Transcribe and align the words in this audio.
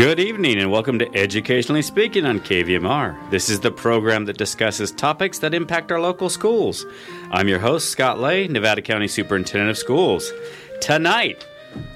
Good 0.00 0.18
evening 0.18 0.58
and 0.58 0.72
welcome 0.72 0.98
to 1.00 1.14
Educationally 1.14 1.82
Speaking 1.82 2.24
on 2.24 2.40
KVMR. 2.40 3.30
This 3.30 3.50
is 3.50 3.60
the 3.60 3.70
program 3.70 4.24
that 4.24 4.38
discusses 4.38 4.92
topics 4.92 5.40
that 5.40 5.52
impact 5.52 5.92
our 5.92 6.00
local 6.00 6.30
schools. 6.30 6.86
I'm 7.30 7.48
your 7.48 7.58
host, 7.58 7.90
Scott 7.90 8.18
Lay, 8.18 8.48
Nevada 8.48 8.80
County 8.80 9.08
Superintendent 9.08 9.68
of 9.68 9.76
Schools. 9.76 10.32
Tonight, 10.80 11.46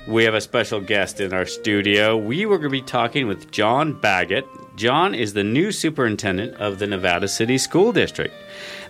we 0.07 0.23
have 0.25 0.35
a 0.35 0.43
special 0.43 0.83
guest 0.83 1.19
in 1.19 1.33
our 1.33 1.47
studio. 1.47 2.15
We 2.15 2.45
were 2.45 2.59
going 2.59 2.69
to 2.71 2.79
be 2.79 2.83
talking 2.83 3.27
with 3.27 3.51
John 3.51 3.95
Baggett. 3.95 4.47
John 4.77 5.15
is 5.15 5.33
the 5.33 5.43
new 5.43 5.73
superintendent 5.73 6.57
of 6.57 6.81
the 6.81 6.87
Nevada 6.87 7.27
City 7.27 7.57
School 7.57 7.91
District. 7.91 8.35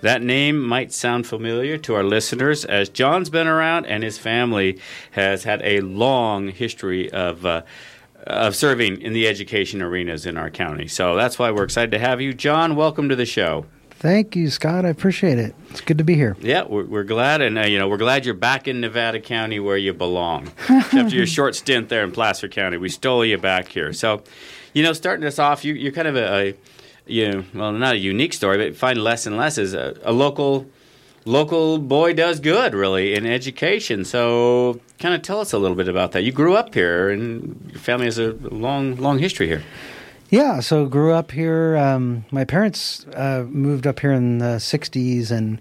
That 0.01 0.23
name 0.23 0.61
might 0.61 0.93
sound 0.93 1.29
familiar 1.29 1.79
to 1.79 1.95
our 1.95 2.03
listeners 2.03 2.65
as 2.65 2.89
John's 2.89 3.31
been 3.31 3.47
around 3.47 3.87
and 3.87 4.03
his 4.03 4.19
family 4.19 4.81
has 5.13 5.45
had 5.45 5.63
a 5.63 5.83
long 5.83 6.49
history 6.49 7.13
of. 7.13 7.47
Uh, 7.47 7.63
of 8.27 8.57
serving 8.57 9.01
in 9.01 9.13
the 9.13 9.29
education 9.29 9.83
arenas 9.83 10.27
in 10.27 10.37
our 10.37 10.51
county. 10.51 10.89
So 10.89 11.15
that's 11.15 11.39
why 11.39 11.51
we're 11.51 11.65
excited 11.65 11.91
to 11.93 11.99
have 11.99 12.21
you. 12.21 12.33
John, 12.33 12.77
welcome 12.77 13.09
to 13.09 13.17
the 13.17 13.27
show. 13.27 13.67
Thank 13.91 14.37
you, 14.37 14.51
Scott. 14.51 14.85
I 14.85 14.89
appreciate 14.89 15.39
it. 15.39 15.55
It's 15.71 15.81
good 15.81 15.97
to 15.99 16.05
be 16.05 16.15
here. 16.15 16.37
Yeah, 16.41 16.65
we're, 16.65 16.85
we're 16.85 17.05
glad, 17.05 17.41
and 17.41 17.57
uh, 17.57 17.63
you 17.63 17.79
know 17.79 17.89
we're 17.89 17.97
glad 17.97 18.27
you're 18.27 18.35
back 18.35 18.69
in 18.69 18.81
Nevada 18.81 19.19
County 19.19 19.61
where 19.61 19.79
you 19.79 19.95
belong. 19.95 20.53
After 20.69 21.09
your 21.09 21.27
short 21.39 21.55
stint 21.55 21.89
there 21.89 22.05
in 22.05 22.13
Placer 22.13 22.49
County, 22.49 22.77
we 22.77 22.91
stole 22.91 23.25
you 23.25 23.39
back 23.39 23.69
here. 23.69 23.95
So, 23.95 24.23
you 24.75 24.83
know, 24.83 24.93
starting 24.93 25.25
us 25.25 25.39
off, 25.39 25.65
you, 25.65 25.89
are 25.89 25.93
kind 25.93 26.09
of 26.09 26.17
a, 26.17 26.49
a, 26.49 26.55
you 27.07 27.31
know, 27.31 27.45
well, 27.55 27.73
not 27.73 27.95
a 27.95 27.99
unique 27.99 28.35
story, 28.35 28.59
but 28.59 28.77
find 28.77 29.03
less 29.03 29.25
and 29.25 29.39
less 29.39 29.57
as 29.57 29.73
a, 29.73 29.97
a 30.03 30.13
local 30.13 30.67
local 31.25 31.79
boy 31.79 32.13
does 32.13 32.41
good, 32.41 32.75
really, 32.75 33.15
in 33.15 33.27
education. 33.27 34.05
So, 34.05 34.81
kind 34.99 35.15
of 35.15 35.23
tell 35.23 35.41
us 35.41 35.53
a 35.53 35.59
little 35.59 35.77
bit 35.77 35.89
about 35.89 36.13
that. 36.13 36.23
You 36.23 36.33
grew 36.33 36.55
up 36.55 36.75
here, 36.75 37.11
and 37.11 37.71
your 37.71 37.81
family 37.81 38.07
has 38.07 38.19
a 38.19 38.33
long, 38.33 38.97
long 38.97 39.19
history 39.19 39.47
here. 39.47 39.63
Yeah, 40.31 40.61
so 40.61 40.87
grew 40.87 41.13
up 41.13 41.31
here. 41.31 41.77
Um, 41.77 42.25
my 42.31 42.45
parents 42.45 43.07
uh, 43.15 43.45
moved 43.49 43.87
up 43.87 44.01
here 44.01 44.13
in 44.13 44.39
the 44.39 44.57
'60s, 44.57 45.31
and 45.31 45.61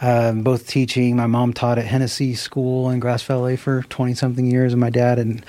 uh, 0.00 0.32
both 0.32 0.66
teaching. 0.66 1.16
My 1.16 1.26
mom 1.26 1.52
taught 1.52 1.78
at 1.78 1.86
Hennessy 1.86 2.34
School 2.34 2.90
in 2.90 3.00
Grass 3.00 3.22
Valley 3.22 3.56
for 3.56 3.82
twenty 3.84 4.14
something 4.14 4.46
years, 4.46 4.72
and 4.72 4.80
my 4.80 4.90
dad 4.90 5.18
and 5.18 5.44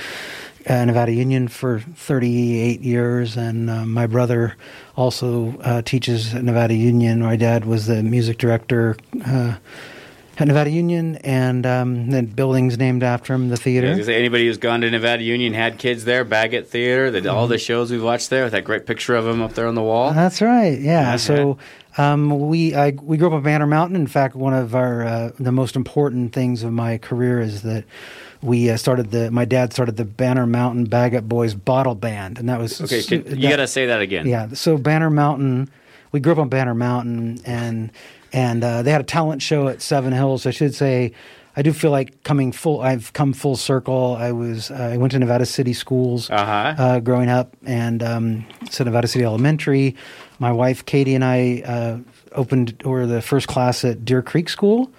uh, 0.67 0.85
Nevada 0.85 1.11
Union 1.11 1.47
for 1.47 1.79
38 1.79 2.81
years, 2.81 3.37
and 3.37 3.69
uh, 3.69 3.85
my 3.85 4.07
brother 4.07 4.55
also 4.95 5.57
uh, 5.61 5.81
teaches 5.81 6.33
at 6.33 6.43
Nevada 6.43 6.73
Union. 6.73 7.21
My 7.21 7.35
dad 7.35 7.65
was 7.65 7.87
the 7.87 8.03
music 8.03 8.37
director 8.37 8.97
uh, 9.25 9.55
at 10.37 10.47
Nevada 10.47 10.69
Union, 10.69 11.17
and 11.17 11.65
um, 11.65 12.09
the 12.09 12.23
building's 12.23 12.77
named 12.77 13.03
after 13.03 13.33
him, 13.33 13.49
the 13.49 13.57
theater. 13.57 13.95
Yeah, 13.95 14.13
anybody 14.13 14.47
who's 14.47 14.57
gone 14.57 14.81
to 14.81 14.89
Nevada 14.89 15.23
Union 15.23 15.53
had 15.53 15.77
kids 15.77 16.05
there, 16.05 16.23
Baggett 16.23 16.67
Theater, 16.67 17.11
the, 17.11 17.19
mm-hmm. 17.19 17.29
all 17.29 17.47
the 17.47 17.57
shows 17.57 17.91
we've 17.91 18.03
watched 18.03 18.29
there, 18.29 18.43
with 18.43 18.53
that 18.53 18.63
great 18.63 18.85
picture 18.85 19.15
of 19.15 19.27
him 19.27 19.41
up 19.41 19.53
there 19.53 19.67
on 19.67 19.75
the 19.75 19.83
wall. 19.83 20.13
That's 20.13 20.41
right. 20.41 20.79
Yeah. 20.79 21.15
So. 21.17 21.57
Um, 21.97 22.47
we 22.47 22.73
I, 22.73 22.91
we 22.91 23.17
grew 23.17 23.27
up 23.27 23.33
on 23.33 23.43
Banner 23.43 23.67
Mountain. 23.67 23.97
In 23.97 24.07
fact, 24.07 24.33
one 24.33 24.53
of 24.53 24.75
our 24.75 25.03
uh, 25.03 25.31
the 25.37 25.51
most 25.51 25.75
important 25.75 26.31
things 26.31 26.63
of 26.63 26.71
my 26.71 26.97
career 26.97 27.41
is 27.41 27.63
that 27.63 27.83
we 28.41 28.69
uh, 28.69 28.77
started 28.77 29.11
the 29.11 29.31
my 29.31 29.45
dad 29.45 29.73
started 29.73 29.97
the 29.97 30.05
Banner 30.05 30.47
Mountain 30.47 30.85
Baggett 30.85 31.27
Boys 31.27 31.53
Bottle 31.53 31.95
Band, 31.95 32.39
and 32.39 32.49
that 32.49 32.59
was 32.59 32.81
okay. 32.81 33.03
Can, 33.03 33.39
you 33.39 33.49
got 33.49 33.57
to 33.57 33.67
say 33.67 33.85
that 33.85 34.01
again. 34.01 34.27
Yeah. 34.27 34.49
So 34.53 34.77
Banner 34.77 35.09
Mountain, 35.09 35.69
we 36.11 36.19
grew 36.19 36.33
up 36.33 36.39
on 36.39 36.49
Banner 36.49 36.75
Mountain, 36.75 37.41
and 37.45 37.91
and 38.33 38.63
uh, 38.63 38.81
they 38.81 38.91
had 38.91 39.01
a 39.01 39.05
talent 39.05 39.41
show 39.41 39.67
at 39.67 39.81
Seven 39.81 40.13
Hills. 40.13 40.45
I 40.45 40.51
should 40.51 40.75
say. 40.75 41.13
I 41.53 41.63
do 41.63 41.73
feel 41.73 41.91
like 41.91 42.23
coming 42.23 42.53
full. 42.53 42.79
I've 42.79 43.11
come 43.11 43.33
full 43.33 43.57
circle. 43.57 44.15
I 44.17 44.31
was. 44.31 44.71
Uh, 44.71 44.91
I 44.93 44.97
went 44.97 45.11
to 45.11 45.19
Nevada 45.19 45.45
City 45.45 45.73
schools 45.73 46.29
uh-huh. 46.29 46.75
uh, 46.77 46.99
growing 47.01 47.27
up, 47.27 47.57
and 47.65 48.01
um, 48.01 48.45
so 48.69 48.85
Nevada 48.85 49.07
City 49.09 49.25
Elementary. 49.25 49.97
My 50.39 50.53
wife 50.53 50.85
Katie 50.85 51.13
and 51.13 51.25
I 51.25 51.61
uh, 51.65 51.97
opened 52.31 52.81
or 52.85 53.05
the 53.05 53.21
first 53.21 53.49
class 53.49 53.83
at 53.83 54.05
Deer 54.05 54.21
Creek 54.21 54.47
School. 54.47 54.89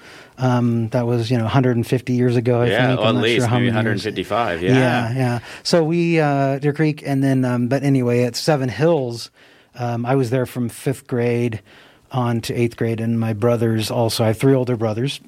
Um, 0.43 0.89
that 0.89 1.07
was 1.07 1.31
you 1.31 1.37
know 1.37 1.45
150 1.45 2.13
years 2.13 2.35
ago. 2.35 2.63
I 2.63 2.67
yeah, 2.67 2.89
think. 2.89 3.01
Well, 3.01 3.17
at 3.17 3.23
least 3.23 3.49
sure 3.49 3.59
maybe 3.59 3.67
155. 3.67 4.61
Yeah, 4.61 4.73
yeah, 4.73 5.13
yeah. 5.15 5.39
So 5.63 5.85
we 5.85 6.19
uh, 6.19 6.59
Deer 6.59 6.73
Creek, 6.73 7.03
and 7.07 7.23
then 7.23 7.45
um, 7.45 7.69
but 7.69 7.85
anyway, 7.85 8.25
at 8.25 8.35
Seven 8.35 8.69
Hills, 8.69 9.31
um, 9.77 10.05
I 10.05 10.17
was 10.17 10.31
there 10.31 10.45
from 10.45 10.69
fifth 10.69 11.07
grade 11.07 11.63
on 12.11 12.41
to 12.43 12.55
eighth 12.55 12.77
grade, 12.77 13.01
and 13.01 13.21
my 13.21 13.33
brothers 13.33 13.89
also. 13.89 14.25
I 14.25 14.29
have 14.29 14.39
three 14.39 14.55
older 14.55 14.77
brothers. 14.77 15.21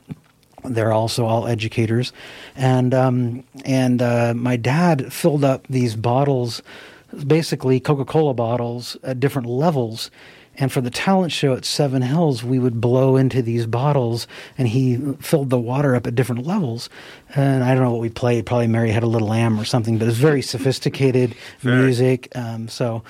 They're 0.64 0.92
also 0.92 1.26
all 1.26 1.46
educators, 1.46 2.12
and 2.56 2.92
um, 2.92 3.44
and 3.64 4.02
uh, 4.02 4.34
my 4.34 4.56
dad 4.56 5.12
filled 5.12 5.44
up 5.44 5.64
these 5.68 5.94
bottles, 5.94 6.60
basically 7.24 7.78
Coca 7.78 8.04
Cola 8.04 8.34
bottles 8.34 8.96
at 9.04 9.20
different 9.20 9.46
levels 9.46 10.10
and 10.56 10.70
for 10.70 10.80
the 10.80 10.90
talent 10.90 11.32
show 11.32 11.54
at 11.54 11.64
Seven 11.64 12.02
Hills, 12.02 12.44
we 12.44 12.58
would 12.58 12.80
blow 12.80 13.16
into 13.16 13.42
these 13.42 13.66
bottles, 13.66 14.26
and 14.56 14.68
he 14.68 14.96
filled 15.20 15.50
the 15.50 15.58
water 15.58 15.94
up 15.94 16.06
at 16.06 16.14
different 16.14 16.46
levels. 16.46 16.88
And 17.34 17.64
I 17.64 17.74
don't 17.74 17.82
know 17.82 17.90
what 17.90 18.00
we 18.00 18.10
played. 18.10 18.46
Probably 18.46 18.66
Mary 18.66 18.90
Had 18.90 19.02
a 19.02 19.08
Little 19.08 19.28
Lamb 19.28 19.58
or 19.58 19.64
something, 19.64 19.98
but 19.98 20.08
it's 20.08 20.16
very 20.16 20.42
sophisticated 20.42 21.34
music. 21.62 22.28
Um, 22.36 22.68
so 22.68 23.02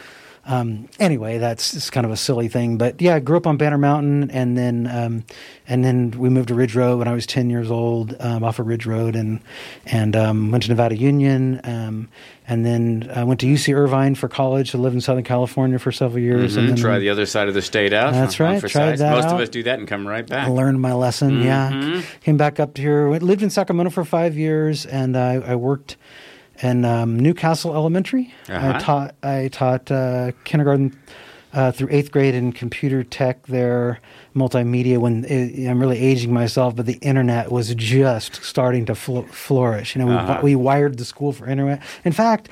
um, 0.46 0.88
anyway, 0.98 1.38
that's 1.38 1.74
it's 1.74 1.88
kind 1.88 2.04
of 2.04 2.12
a 2.12 2.16
silly 2.16 2.48
thing, 2.48 2.76
but 2.76 3.00
yeah, 3.00 3.14
I 3.14 3.20
grew 3.20 3.38
up 3.38 3.46
on 3.46 3.56
Banner 3.56 3.78
Mountain, 3.78 4.30
and 4.30 4.58
then 4.58 4.86
um, 4.86 5.24
and 5.66 5.82
then 5.82 6.10
we 6.10 6.28
moved 6.28 6.48
to 6.48 6.54
Ridge 6.54 6.74
Road 6.76 6.98
when 6.98 7.08
I 7.08 7.14
was 7.14 7.24
ten 7.24 7.48
years 7.48 7.70
old, 7.70 8.14
um, 8.20 8.44
off 8.44 8.58
of 8.58 8.66
Ridge 8.66 8.84
Road, 8.84 9.16
and 9.16 9.40
and 9.86 10.14
um, 10.14 10.50
went 10.50 10.64
to 10.64 10.68
Nevada 10.68 10.96
Union, 10.96 11.62
um, 11.64 12.08
and 12.46 12.66
then 12.66 13.10
I 13.14 13.24
went 13.24 13.40
to 13.40 13.46
UC 13.46 13.74
Irvine 13.74 14.14
for 14.14 14.28
college. 14.28 14.74
I 14.74 14.78
lived 14.78 14.94
in 14.94 15.00
Southern 15.00 15.24
California 15.24 15.78
for 15.78 15.90
several 15.90 16.22
years, 16.22 16.52
mm-hmm. 16.52 16.60
and 16.60 16.68
then 16.68 16.76
try 16.76 16.98
the 16.98 17.08
other 17.08 17.24
side 17.24 17.48
of 17.48 17.54
the 17.54 17.62
state 17.62 17.94
out. 17.94 18.12
That's 18.12 18.38
right. 18.38 18.60
Tried 18.60 18.98
that 18.98 19.12
Most 19.12 19.24
out. 19.24 19.34
of 19.36 19.40
us 19.40 19.48
do 19.48 19.62
that 19.62 19.78
and 19.78 19.88
come 19.88 20.06
right 20.06 20.26
back. 20.26 20.46
I 20.46 20.50
learned 20.50 20.78
my 20.78 20.92
lesson. 20.92 21.42
Mm-hmm. 21.42 21.94
Yeah, 21.94 22.02
came 22.20 22.36
back 22.36 22.60
up 22.60 22.76
here. 22.76 23.08
Lived 23.08 23.42
in 23.42 23.48
Sacramento 23.48 23.90
for 23.90 24.04
five 24.04 24.36
years, 24.36 24.84
and 24.84 25.16
I, 25.16 25.36
I 25.36 25.54
worked 25.54 25.96
and 26.62 26.86
um, 26.86 27.18
Newcastle 27.18 27.74
Elementary. 27.74 28.32
Uh-huh. 28.48 28.72
I 28.74 28.78
taught 28.78 29.14
I 29.22 29.48
taught 29.48 29.90
uh, 29.90 30.32
kindergarten 30.44 30.98
uh, 31.52 31.72
through 31.72 31.88
eighth 31.90 32.10
grade 32.10 32.34
in 32.34 32.52
computer 32.52 33.04
tech 33.04 33.46
there, 33.46 34.00
multimedia. 34.34 34.98
When 34.98 35.24
it, 35.24 35.68
I'm 35.68 35.80
really 35.80 35.98
aging 35.98 36.32
myself, 36.32 36.76
but 36.76 36.86
the 36.86 36.98
internet 37.00 37.50
was 37.50 37.74
just 37.74 38.42
starting 38.44 38.86
to 38.86 38.94
fl- 38.94 39.22
flourish. 39.22 39.94
You 39.94 40.02
know, 40.02 40.08
we, 40.08 40.14
uh-huh. 40.14 40.40
we 40.42 40.56
wired 40.56 40.98
the 40.98 41.04
school 41.04 41.32
for 41.32 41.48
internet. 41.48 41.82
In 42.04 42.12
fact, 42.12 42.48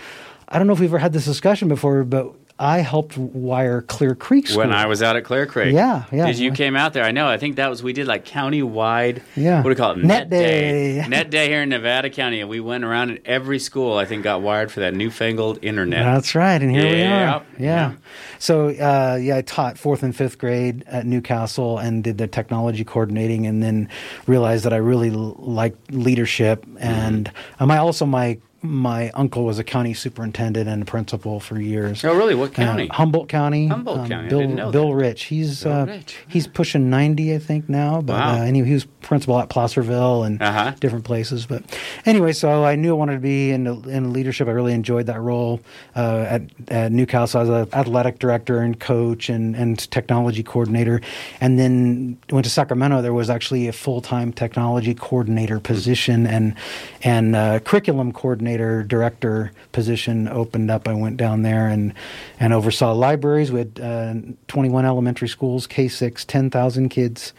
I 0.49 0.59
don't 0.59 0.67
know 0.67 0.75
if 0.75 0.81
we've 0.81 0.91
ever 0.91 0.99
had 0.99 1.13
this 1.13 1.25
discussion 1.25 1.69
before, 1.69 2.05
but 2.05 2.33
I 2.63 2.79
helped 2.79 3.19
wire 3.19 3.83
Clear 3.83 4.15
Creek 4.15 4.47
School. 4.47 4.59
When 4.59 4.73
I 4.73 4.87
was 4.87 5.03
out 5.03 5.17
at 5.17 5.25
Clear 5.25 5.47
Creek. 5.47 5.75
Yeah, 5.75 6.05
yeah. 6.13 6.27
Did 6.27 6.39
you 6.39 6.53
came 6.53 6.77
out 6.77 6.93
there? 6.93 7.03
I 7.03 7.11
know. 7.11 7.27
I 7.27 7.37
think 7.37 7.57
that 7.57 7.69
was 7.69 7.83
we 7.83 7.93
did 7.93 8.07
like 8.07 8.25
county 8.25 8.63
wide. 8.63 9.21
Yeah. 9.35 9.57
What 9.57 9.65
do 9.65 9.71
you 9.71 9.75
call 9.75 9.91
it? 9.93 9.97
Net, 9.99 10.07
Net 10.07 10.31
day. 10.31 11.01
day. 11.01 11.07
Net 11.09 11.29
day 11.29 11.49
here 11.49 11.63
in 11.63 11.71
Nevada 11.71 12.09
County, 12.09 12.41
and 12.41 12.49
we 12.49 12.61
went 12.61 12.85
around 12.85 13.11
and 13.11 13.19
every 13.25 13.59
school 13.59 13.99
I 13.99 14.05
think 14.05 14.23
got 14.23 14.43
wired 14.43 14.71
for 14.71 14.79
that 14.79 14.95
newfangled 14.95 15.59
internet. 15.61 16.05
That's 16.05 16.37
right, 16.37 16.63
and 16.63 16.71
here 16.71 16.85
yeah. 16.85 16.93
we 16.93 17.03
are. 17.03 17.05
Yeah. 17.05 17.45
yeah. 17.59 17.93
So 18.39 18.69
uh, 18.69 19.19
yeah, 19.21 19.39
I 19.39 19.43
taught 19.43 19.77
fourth 19.77 20.05
and 20.05 20.15
fifth 20.15 20.39
grade 20.39 20.85
at 20.87 21.05
Newcastle 21.05 21.79
and 21.79 22.05
did 22.05 22.19
the 22.19 22.29
technology 22.29 22.85
coordinating, 22.85 23.45
and 23.45 23.61
then 23.61 23.89
realized 24.29 24.65
that 24.67 24.73
I 24.73 24.77
really 24.77 25.11
liked 25.11 25.91
leadership, 25.91 26.65
and 26.79 27.27
mm-hmm. 27.27 27.63
um, 27.65 27.73
I 27.73 27.79
also 27.79 28.07
my 28.07 28.39
my 28.63 29.11
uncle 29.11 29.45
was 29.45 29.59
a 29.59 29.65
county 29.65 29.93
superintendent 29.93 30.69
and 30.69 30.87
principal 30.87 31.41
for 31.41 31.61
years. 31.61 32.05
Oh, 32.05 32.15
really? 32.15 32.37
What 32.37 32.55
county? 32.55 32.89
Uh, 32.89 32.95
Humboldt 32.95 33.29
County. 33.29 33.67
Humboldt 33.67 34.01
um, 34.01 34.09
County. 34.09 34.29
Bill, 34.29 34.39
I 34.39 34.43
didn't 34.43 34.57
know 34.57 34.71
Bill 34.71 34.91
that. 34.91 34.97
Rich. 34.97 35.25
He's 35.25 35.65
Bill 35.65 35.73
uh, 35.73 35.85
Rich. 35.87 36.19
he's 36.29 36.47
pushing 36.47 36.89
ninety, 36.89 37.35
I 37.35 37.39
think 37.39 37.69
now. 37.69 38.01
But 38.01 38.21
wow. 38.21 38.35
uh, 38.35 38.45
anyway, 38.45 38.69
he 38.69 38.75
was 38.75 38.85
principal 38.85 39.39
at 39.41 39.49
Placerville 39.49 40.23
and 40.23 40.41
uh-huh. 40.41 40.75
different 40.79 41.05
places. 41.05 41.45
But 41.45 41.65
anyway, 42.07 42.33
so 42.33 42.65
I 42.65 42.77
knew 42.77 42.91
I 42.91 42.97
wanted 42.97 43.15
to 43.15 43.21
be 43.21 43.51
in 43.51 43.67
in 43.67 44.13
leadership. 44.13 44.47
I 44.47 44.53
really 44.53 44.75
enjoyed 44.75 45.07
that 45.07 45.21
role 45.21 45.61
uh, 45.97 46.25
at, 46.29 46.43
at 46.69 46.93
Newcastle 46.93 47.41
as 47.41 47.49
an 47.49 47.69
athletic 47.73 48.21
director 48.21 48.61
and 48.61 48.79
coach 48.79 49.29
and 49.29 49.57
and 49.57 49.91
technology 49.91 50.45
coordinator. 50.45 51.01
And 51.41 51.59
then 51.59 52.19
went 52.31 52.45
to 52.45 52.51
Sacramento. 52.51 53.03
There 53.03 53.13
was 53.13 53.29
actually 53.29 53.67
a 53.67 53.73
full 53.73 54.01
time 54.01 54.33
technology 54.33 54.95
coordinator 54.95 55.59
position 55.59 56.29
and 56.29 56.55
and 57.03 57.35
uh, 57.35 57.59
curriculum 57.59 58.13
coordinator 58.13 58.52
director 58.59 59.53
position 59.73 60.29
opened 60.29 60.71
up, 60.71 60.89
I 60.89 60.95
went 60.95 61.17
down 61.17 61.43
there 61.43 61.69
and, 61.69 61.95
and 62.39 62.53
oversaw 62.53 62.93
libraries. 62.93 63.53
We 63.53 63.61
had 63.61 63.81
uh, 63.81 64.15
21 64.49 64.85
elementary 64.85 65.29
schools, 65.29 65.67
K 65.67 65.89
6, 65.89 66.25
10,000 66.25 66.89
kids. 66.89 67.33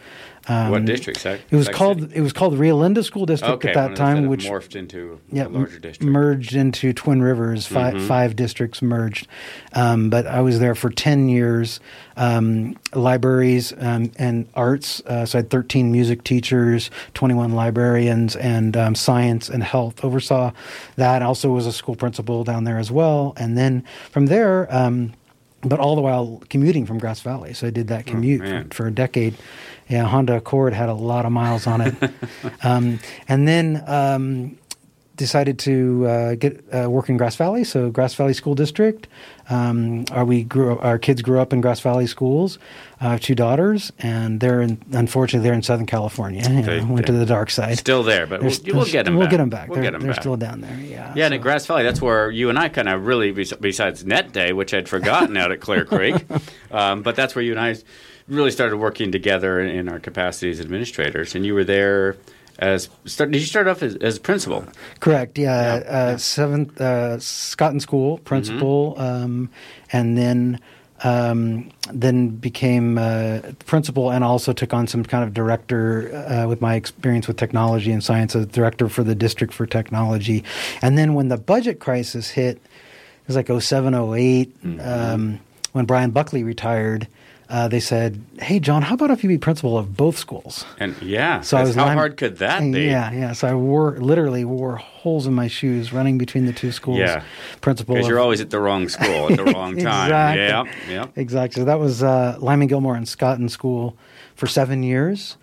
Um, 0.46 0.70
what 0.70 0.84
district? 0.84 1.20
Sac- 1.20 1.40
It 1.50 1.56
was 1.56 1.66
Sac 1.66 1.74
called 1.74 2.00
City? 2.02 2.16
it 2.16 2.20
was 2.20 2.32
called 2.34 2.58
Rio 2.58 2.76
Linda 2.76 3.02
School 3.02 3.24
District 3.24 3.54
okay, 3.54 3.68
at 3.70 3.74
that 3.74 3.96
time, 3.96 4.16
have 4.22 4.26
which 4.26 4.44
morphed 4.46 4.76
into 4.76 5.18
yeah, 5.32 5.46
a 5.46 5.48
larger 5.48 5.78
district. 5.78 6.02
merged 6.12 6.54
into 6.54 6.92
Twin 6.92 7.22
Rivers. 7.22 7.66
5 7.66 7.94
Mhm. 7.94 8.06
five 8.08 8.36
districts 8.36 8.82
merged, 8.82 9.26
um, 9.72 10.10
but 10.10 10.26
I 10.26 10.40
was 10.42 10.58
there 10.58 10.74
for 10.74 10.90
ten 10.90 11.28
years. 11.28 11.80
Um, 12.16 12.76
libraries 12.94 13.72
um, 13.80 14.12
and 14.18 14.46
arts. 14.54 15.02
Uh, 15.06 15.26
so 15.26 15.38
I 15.38 15.40
had 15.40 15.50
thirteen 15.50 15.90
music 15.90 16.22
teachers, 16.24 16.90
twenty-one 17.14 17.52
librarians, 17.52 18.36
and 18.36 18.76
um, 18.76 18.94
science 18.94 19.48
and 19.48 19.62
health. 19.64 20.04
Oversaw 20.04 20.52
that. 20.96 21.22
I 21.22 21.24
also 21.24 21.50
was 21.50 21.66
a 21.66 21.72
school 21.72 21.96
principal 21.96 22.44
down 22.44 22.64
there 22.64 22.78
as 22.78 22.90
well. 22.90 23.32
And 23.36 23.56
then 23.58 23.82
from 24.10 24.26
there. 24.26 24.68
Um, 24.74 25.14
but 25.66 25.80
all 25.80 25.94
the 25.96 26.02
while 26.02 26.42
commuting 26.50 26.84
from 26.84 26.98
Grass 26.98 27.20
Valley, 27.22 27.54
so 27.54 27.66
I 27.66 27.70
did 27.70 27.88
that 27.88 28.04
commute 28.04 28.42
Oh, 28.44 28.64
for, 28.68 28.74
for 28.74 28.86
a 28.88 28.90
decade. 28.90 29.32
Yeah, 29.94 30.04
Honda 30.08 30.36
Accord 30.36 30.72
had 30.74 30.88
a 30.88 30.94
lot 30.94 31.24
of 31.24 31.32
miles 31.32 31.66
on 31.66 31.80
it, 31.80 31.94
um, 32.64 32.98
and 33.28 33.46
then 33.46 33.82
um, 33.86 34.58
decided 35.16 35.58
to 35.60 36.06
uh, 36.08 36.34
get 36.34 36.64
uh, 36.74 36.90
work 36.90 37.08
in 37.08 37.16
Grass 37.16 37.36
Valley. 37.36 37.62
So 37.62 37.90
Grass 37.90 38.14
Valley 38.14 38.34
School 38.34 38.54
District. 38.56 39.06
Um, 39.50 40.06
our, 40.10 40.24
we 40.24 40.42
grew 40.42 40.78
our 40.78 40.98
kids 40.98 41.20
grew 41.22 41.38
up 41.38 41.52
in 41.52 41.60
Grass 41.60 41.78
Valley 41.80 42.06
schools. 42.08 42.58
I 43.00 43.10
have 43.10 43.20
two 43.20 43.34
daughters, 43.34 43.92
and 43.98 44.40
they're 44.40 44.62
in, 44.62 44.82
unfortunately 44.92 45.44
they're 45.46 45.54
in 45.54 45.62
Southern 45.62 45.86
California. 45.86 46.42
You 46.42 46.48
know, 46.48 46.62
They- 46.62 46.80
went 46.84 47.06
to 47.06 47.12
the 47.12 47.26
dark 47.26 47.50
side. 47.50 47.76
Still 47.78 48.02
there, 48.02 48.26
but 48.26 48.42
we'll, 48.42 48.56
we'll 48.72 48.86
get 48.86 49.04
them 49.04 49.14
We'll 49.16 49.26
back. 49.26 49.30
get 49.30 49.36
them 49.36 49.50
back. 49.50 49.68
We'll 49.68 49.74
they're 49.76 49.82
get 49.84 49.94
'em 49.94 50.00
they're 50.00 50.12
back. 50.14 50.20
still 50.22 50.36
down 50.36 50.62
there. 50.62 50.76
Yeah. 50.80 51.12
Yeah, 51.14 51.26
and 51.26 51.34
at 51.34 51.42
Grass 51.42 51.66
Valley, 51.66 51.82
that's 51.84 52.00
where 52.02 52.30
you 52.30 52.48
and 52.48 52.58
I 52.58 52.68
kind 52.70 52.88
of 52.88 53.06
really, 53.06 53.30
besides 53.32 54.04
Net 54.04 54.32
Day, 54.32 54.52
which 54.52 54.72
I'd 54.74 54.88
forgotten 54.88 55.36
out 55.36 55.52
at 55.52 55.60
Clear 55.60 55.84
Creek, 55.84 56.24
um, 56.72 57.02
but 57.02 57.14
that's 57.14 57.34
where 57.36 57.44
you 57.44 57.52
and 57.52 57.60
I 57.60 57.76
really 58.28 58.50
started 58.50 58.76
working 58.76 59.12
together 59.12 59.60
in, 59.60 59.68
in 59.68 59.88
our 59.88 59.98
capacities 59.98 60.58
as 60.58 60.64
administrators. 60.64 61.34
And 61.34 61.44
you 61.44 61.54
were 61.54 61.64
there 61.64 62.16
as 62.58 62.88
start, 63.04 63.30
did 63.30 63.40
you 63.40 63.46
start 63.46 63.66
off 63.66 63.82
as, 63.82 63.96
as 63.96 64.18
principal? 64.18 64.64
Correct. 65.00 65.38
Yeah. 65.38 65.78
Yeah, 65.78 65.80
Uh, 65.80 66.10
yeah. 66.10 66.16
Seventh 66.16 66.80
uh, 66.80 67.18
Scotten 67.18 67.80
School 67.80 68.18
principal, 68.18 68.94
um, 68.98 69.50
and 69.92 70.16
then 70.16 70.60
um, 71.02 71.70
then 71.92 72.28
became 72.28 72.96
uh, 72.96 73.40
principal, 73.66 74.10
and 74.10 74.22
also 74.24 74.52
took 74.52 74.72
on 74.72 74.86
some 74.86 75.04
kind 75.04 75.24
of 75.24 75.34
director 75.34 76.14
uh, 76.14 76.46
with 76.46 76.60
my 76.60 76.76
experience 76.76 77.26
with 77.26 77.36
technology 77.36 77.90
and 77.92 78.02
science 78.02 78.34
as 78.36 78.46
director 78.46 78.88
for 78.88 79.02
the 79.02 79.14
district 79.14 79.52
for 79.52 79.66
technology. 79.66 80.44
And 80.80 80.96
then 80.96 81.14
when 81.14 81.28
the 81.28 81.36
budget 81.36 81.80
crisis 81.80 82.30
hit, 82.30 82.56
it 82.56 83.26
was 83.26 83.36
like 83.36 83.48
07, 83.48 83.94
8 83.94 84.56
um, 84.80 85.40
when 85.72 85.84
Brian 85.84 86.10
Buckley 86.10 86.44
retired. 86.44 87.08
Uh, 87.54 87.68
they 87.68 87.78
said, 87.78 88.20
"Hey, 88.40 88.58
John, 88.58 88.82
how 88.82 88.96
about 88.96 89.12
if 89.12 89.22
you 89.22 89.28
be 89.28 89.38
principal 89.38 89.78
of 89.78 89.96
both 89.96 90.18
schools?" 90.18 90.64
And 90.80 91.00
yeah, 91.00 91.40
So 91.40 91.56
I 91.56 91.62
was 91.62 91.76
how 91.76 91.86
hard 91.86 92.16
could 92.16 92.38
that 92.38 92.60
be? 92.60 92.86
Yeah, 92.86 93.12
yeah. 93.12 93.32
So 93.32 93.46
I 93.46 93.54
wore 93.54 93.96
literally 94.00 94.44
wore 94.44 94.74
holes 94.74 95.28
in 95.28 95.34
my 95.34 95.46
shoes 95.46 95.92
running 95.92 96.18
between 96.18 96.46
the 96.46 96.52
two 96.52 96.72
schools. 96.72 96.98
Yeah. 96.98 97.22
principal. 97.60 97.94
Because 97.94 98.08
you're 98.08 98.18
always 98.18 98.40
at 98.40 98.50
the 98.50 98.58
wrong 98.58 98.88
school 98.88 99.30
at 99.30 99.36
the 99.36 99.44
wrong 99.54 99.76
time. 99.76 100.06
Exactly. 100.08 100.42
Yeah, 100.42 100.64
yeah. 100.88 101.06
exactly. 101.14 101.60
So 101.60 101.64
that 101.64 101.78
was 101.78 102.02
uh, 102.02 102.36
Lyman 102.40 102.66
Gilmore 102.66 102.96
and 102.96 103.06
Scotten 103.06 103.48
School 103.48 103.96
for 104.34 104.48
seven 104.48 104.82
years, 104.82 105.36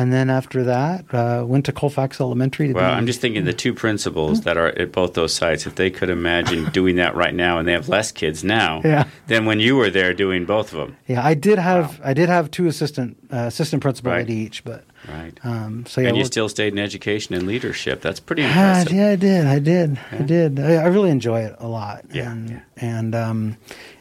and 0.00 0.12
then 0.12 0.30
after 0.30 0.64
that, 0.64 1.04
uh, 1.14 1.44
went 1.46 1.64
to 1.66 1.72
Colfax 1.72 2.20
Elementary. 2.20 2.68
To 2.68 2.72
Well, 2.74 2.90
be, 2.90 2.96
I'm 2.96 3.06
just 3.06 3.20
thinking 3.20 3.44
the 3.44 3.52
two 3.52 3.74
principals 3.74 4.40
that 4.42 4.56
are 4.56 4.68
at 4.68 4.92
both 4.92 5.14
those 5.14 5.34
sites, 5.34 5.66
if 5.66 5.74
they 5.74 5.90
could 5.90 6.08
imagine 6.10 6.70
doing 6.80 6.96
that 6.96 7.14
right 7.14 7.34
now, 7.34 7.58
and 7.58 7.68
they 7.68 7.72
have 7.72 7.88
less 7.88 8.10
kids 8.12 8.42
now 8.42 8.80
Yeah. 8.84 9.04
than 9.26 9.44
when 9.44 9.60
you 9.60 9.76
were 9.76 9.90
there 9.90 10.14
doing 10.14 10.44
both 10.46 10.72
of 10.72 10.78
them. 10.78 10.96
yeah. 11.06 11.24
I 11.24 11.34
did 11.34 11.58
have 11.58 12.00
I 12.02 12.14
did 12.14 12.28
have 12.28 12.50
two 12.50 12.66
assistant 12.66 13.16
uh, 13.32 13.46
assistant 13.52 13.82
principal 13.82 14.12
Right. 14.12 14.22
at 14.22 14.30
each, 14.30 14.64
but 14.64 14.84
Right. 15.08 15.38
um, 15.44 15.84
so 15.86 16.00
yeah. 16.00 16.08
and 16.08 16.16
you 16.18 16.24
still 16.24 16.48
stayed 16.48 16.72
in 16.74 16.78
education 16.78 17.34
and 17.34 17.46
leadership. 17.46 18.00
That's 18.02 18.20
pretty 18.20 18.42
Ah, 18.44 18.48
impressive. 18.80 18.92
yeah, 18.92 19.08
I 19.10 19.16
did. 19.16 19.46
I 19.46 19.58
did. 19.58 19.98
Yeah. 20.12 20.18
I 20.18 20.22
did. 20.22 20.60
I, 20.60 20.72
I 20.74 20.86
really 20.88 21.10
enjoy 21.10 21.40
it 21.40 21.56
a 21.58 21.66
lot. 21.68 22.04
Yeah, 22.12 22.30
and, 22.32 22.50
yeah. 22.50 22.60
and 22.76 23.14
um, 23.14 23.56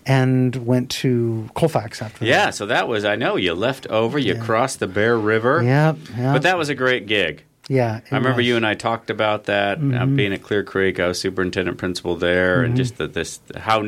and 0.10 0.56
went 0.66 0.90
to 0.90 1.48
Colfax 1.54 2.02
after 2.02 2.26
Yeah, 2.26 2.46
that. 2.46 2.56
so 2.56 2.66
that 2.66 2.88
was, 2.88 3.06
I 3.06 3.16
know, 3.16 3.36
you 3.36 3.54
left 3.54 3.86
over, 3.88 4.18
you 4.18 4.34
Yeah. 4.34 4.40
crossed 4.44 4.80
the 4.80 4.88
Bear 4.88 5.18
River. 5.18 5.62
Yeah, 5.64 5.94
Yep. 6.18 6.34
But 6.34 6.42
that 6.42 6.58
was 6.58 6.68
a 6.70 6.76
great 6.76 7.06
gig. 7.06 7.44
yeah. 7.72 8.00
I 8.12 8.16
remember 8.16 8.38
was. 8.38 8.48
you 8.48 8.56
and 8.56 8.66
I 8.66 8.74
talked 8.74 9.12
about 9.12 9.44
that. 9.46 9.78
Uh, 9.78 9.82
Mhm. 9.82 10.16
being 10.16 10.34
at 10.34 10.42
Clear 10.42 10.64
Creek, 10.64 11.00
I 11.00 11.08
was 11.08 11.20
superintendent 11.22 11.78
principal 11.78 12.16
there, 12.16 12.64
and 12.64 12.74
Mhm. 12.74 12.78
just 12.78 12.98
that 12.98 13.14
this 13.14 13.40
how 13.56 13.86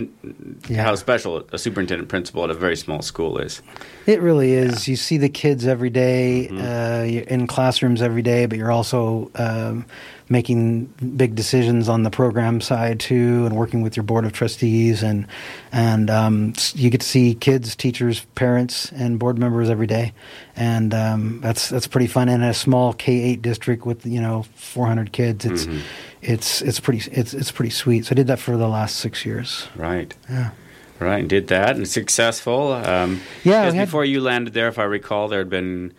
Yeah. 0.70 0.84
how 0.84 0.94
special 0.94 1.44
a 1.52 1.58
superintendent 1.58 2.08
principal 2.08 2.44
at 2.44 2.52
a 2.52 2.54
very 2.54 2.76
small 2.78 3.02
school 3.02 3.40
is. 3.40 3.64
It 4.06 4.22
really 4.22 4.54
is. 4.54 4.88
You 4.88 4.96
see 4.96 5.18
the 5.18 5.30
kids 5.30 5.66
every 5.66 5.90
day, 5.90 6.50
Mhm. 6.52 6.60
uh, 6.62 7.04
you're 7.06 7.24
in 7.24 7.48
classrooms 7.48 8.04
every 8.04 8.22
day, 8.22 8.46
but 8.46 8.60
you're 8.60 8.72
also 8.72 9.32
um, 9.34 9.86
making 10.32 10.86
big 11.18 11.36
decisions 11.36 11.90
on 11.90 12.04
the 12.04 12.10
program 12.10 12.62
side 12.62 13.00
too, 13.02 13.46
and 13.46 13.56
working 13.56 13.82
with 13.82 13.98
your 13.98 14.04
board 14.04 14.24
of 14.26 14.32
trustees, 14.32 15.04
and 15.04 15.28
and 15.72 16.10
um, 16.10 16.54
you 16.74 16.90
get 16.90 17.02
to 17.02 17.08
see 17.08 17.36
kids, 17.36 17.76
teachers, 17.76 18.22
parents, 18.36 18.92
and 18.94 19.20
board 19.20 19.38
members 19.38 19.70
every 19.70 19.88
day, 19.88 20.14
and 20.56 20.94
um, 20.94 21.42
that's 21.42 21.70
that's 21.70 21.86
pretty 21.88 22.08
fun. 22.08 22.30
In 22.30 22.42
a 22.42 22.54
small 22.54 22.94
K 22.94 23.12
eight 23.22 23.42
district 23.42 23.86
with 23.86 24.06
you 24.06 24.22
know 24.22 24.46
400 24.56 25.12
kids, 25.12 25.46
it's 25.46 25.66
Mhm. 25.66 25.82
it's 26.22 26.62
it's 26.62 26.80
pretty 26.80 27.12
it's 27.12 27.34
it's 27.34 27.52
pretty 27.52 27.72
sweet. 27.72 28.06
So 28.06 28.14
I 28.14 28.16
did 28.16 28.28
that 28.28 28.40
for 28.40 28.56
the 28.56 28.68
last 28.70 28.96
six 28.98 29.26
years. 29.26 29.68
Right. 29.76 30.14
Yeah. 30.30 30.52
Right, 31.00 31.22
and 31.22 31.30
did 31.30 31.48
that 31.48 31.76
and 31.76 31.88
successful. 31.88 32.72
Um, 32.74 33.22
Yeah, 33.44 33.62
Because 33.64 33.74
had- 33.74 33.88
before 33.88 34.06
you 34.06 34.22
landed 34.22 34.54
there, 34.54 34.68
if 34.68 34.78
I 34.78 34.84
recall, 34.84 35.28
there 35.28 35.40
had 35.40 35.50
been 35.50 35.94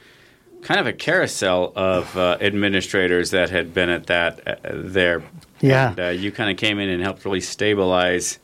kind 0.63 0.81
of 0.81 0.87
a 0.87 0.93
carousel 0.93 1.73
of 1.77 2.17
uh, 2.17 2.39
administrators 2.41 3.31
that 3.31 3.51
had 3.51 3.75
been 3.75 3.89
at 3.89 4.07
that 4.07 4.47
uh, 4.47 4.57
there. 4.73 5.23
Yeah. 5.61 5.91
And 5.91 6.01
uh, 6.01 6.09
you 6.09 6.33
kind 6.33 6.51
of 6.51 6.57
came 6.57 6.79
in 6.79 6.89
and 6.89 7.03
helped 7.03 7.25
really 7.25 7.41
stabilize 7.41 8.39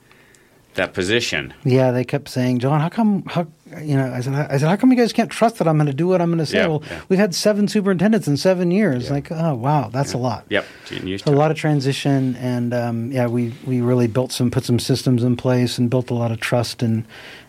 that 0.78 0.94
position. 0.94 1.52
Yeah, 1.64 1.90
they 1.90 2.04
kept 2.04 2.28
saying, 2.28 2.60
John, 2.60 2.80
how 2.80 2.88
come? 2.88 3.22
How 3.26 3.46
you 3.80 3.96
know? 3.96 4.12
I 4.12 4.20
said, 4.20 4.34
I 4.34 4.56
said, 4.56 4.68
how 4.68 4.76
come 4.76 4.90
you 4.90 4.96
guys 4.96 5.12
can't 5.12 5.30
trust 5.30 5.58
that 5.58 5.68
I'm 5.68 5.76
going 5.76 5.86
to 5.86 5.92
do 5.92 6.08
what 6.08 6.22
I'm 6.22 6.30
going 6.30 6.38
to 6.38 6.46
say? 6.46 6.58
Yeah, 6.58 6.66
well, 6.68 6.82
yeah. 6.90 7.00
we've 7.08 7.18
had 7.18 7.34
seven 7.34 7.68
superintendents 7.68 8.26
in 8.26 8.36
seven 8.36 8.70
years. 8.70 9.06
Yeah. 9.06 9.12
Like, 9.12 9.30
oh 9.30 9.54
wow, 9.54 9.90
that's 9.90 10.14
a 10.14 10.18
lot. 10.18 10.46
Yep, 10.48 10.64
A 11.26 11.30
lot 11.30 11.50
of 11.50 11.56
transition, 11.56 12.36
and 12.36 12.72
um, 12.72 13.12
yeah, 13.12 13.26
we 13.26 13.52
we 13.66 13.80
really 13.80 14.06
built 14.06 14.32
some, 14.32 14.50
put 14.50 14.64
some 14.64 14.78
systems 14.78 15.22
in 15.22 15.36
place, 15.36 15.78
and 15.78 15.90
built 15.90 16.10
a 16.10 16.14
lot 16.14 16.32
of 16.32 16.40
trust, 16.40 16.82
and 16.82 17.04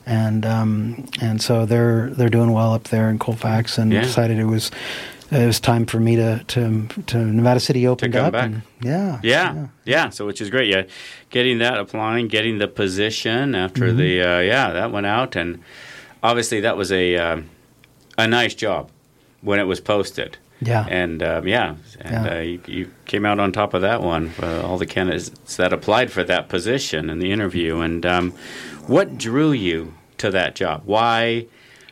and 0.05 0.45
um, 0.45 1.07
and 1.21 1.41
so 1.41 1.65
they're 1.65 2.09
they're 2.09 2.29
doing 2.29 2.51
well 2.51 2.73
up 2.73 2.85
there 2.85 3.09
in 3.09 3.19
Colfax, 3.19 3.77
and 3.77 3.91
decided 3.91 4.39
it 4.39 4.45
was 4.45 4.71
it 5.31 5.45
was 5.45 5.59
time 5.59 5.85
for 5.85 5.99
me 5.99 6.15
to 6.15 6.43
to 6.43 6.87
to 7.07 7.17
Nevada 7.17 7.59
City 7.59 7.85
opened 7.87 8.13
come 8.13 8.25
up, 8.25 8.31
back. 8.33 8.45
and 8.45 8.61
yeah, 8.81 9.19
Yeah, 9.23 9.67
yeah. 9.85 10.09
So 10.09 10.25
which 10.25 10.41
is 10.41 10.49
great. 10.49 10.69
Yeah, 10.69 10.83
getting 11.29 11.59
that, 11.59 11.77
applying, 11.77 12.27
getting 12.27 12.57
the 12.57 12.67
position 12.67 13.55
after 13.55 13.87
Mm-hmm. 13.87 13.97
the 13.97 14.21
uh, 14.21 14.39
yeah 14.39 14.71
that 14.73 14.91
went 14.91 15.05
out, 15.05 15.35
and 15.35 15.59
obviously 16.23 16.61
that 16.61 16.77
was 16.77 16.91
a 16.91 17.15
um, 17.17 17.49
a 18.17 18.27
nice 18.27 18.53
job 18.55 18.89
when 19.41 19.59
it 19.59 19.63
was 19.63 19.79
posted. 19.79 20.37
yeah. 20.61 20.85
And 20.89 21.23
um, 21.23 21.47
yeah, 21.47 21.75
and 22.01 22.25
Yeah. 22.25 22.33
Uh, 22.33 22.39
you, 22.41 22.61
you 22.67 22.91
came 23.05 23.25
out 23.25 23.39
on 23.39 23.51
top 23.53 23.73
of 23.73 23.81
that 23.81 24.01
one. 24.01 24.31
Uh, 24.41 24.61
all 24.61 24.77
the 24.77 24.85
candidates 24.85 25.55
that 25.55 25.71
applied 25.71 26.11
for 26.11 26.23
that 26.25 26.49
position 26.49 27.09
in 27.09 27.19
the 27.19 27.31
interview. 27.31 27.79
And 27.79 28.05
um, 28.05 28.33
what 28.87 29.17
drew 29.17 29.51
you 29.53 29.93
to 30.17 30.29
that 30.31 30.55
job? 30.55 30.81
Why? 30.85 31.45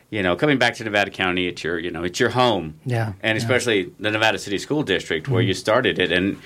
You 0.10 0.24
know, 0.24 0.36
coming 0.38 0.58
back 0.58 0.76
to 0.76 0.84
Nevada 0.86 1.12
County, 1.12 1.48
it's 1.48 1.64
your 1.64 1.78
you 1.80 1.92
know 1.92 2.04
it's 2.04 2.20
your 2.20 2.30
home, 2.30 2.80
Yeah, 2.86 3.08
and 3.08 3.16
yeah. 3.22 3.30
Mm-hmm. 3.30 3.38
especially 3.38 3.94
the 4.00 4.12
Nevada 4.12 4.38
City 4.40 4.58
School 4.58 4.84
District 4.84 5.28
where 5.28 5.42
you 5.42 5.54
started 5.54 6.00
it 6.00 6.12
and 6.12 6.38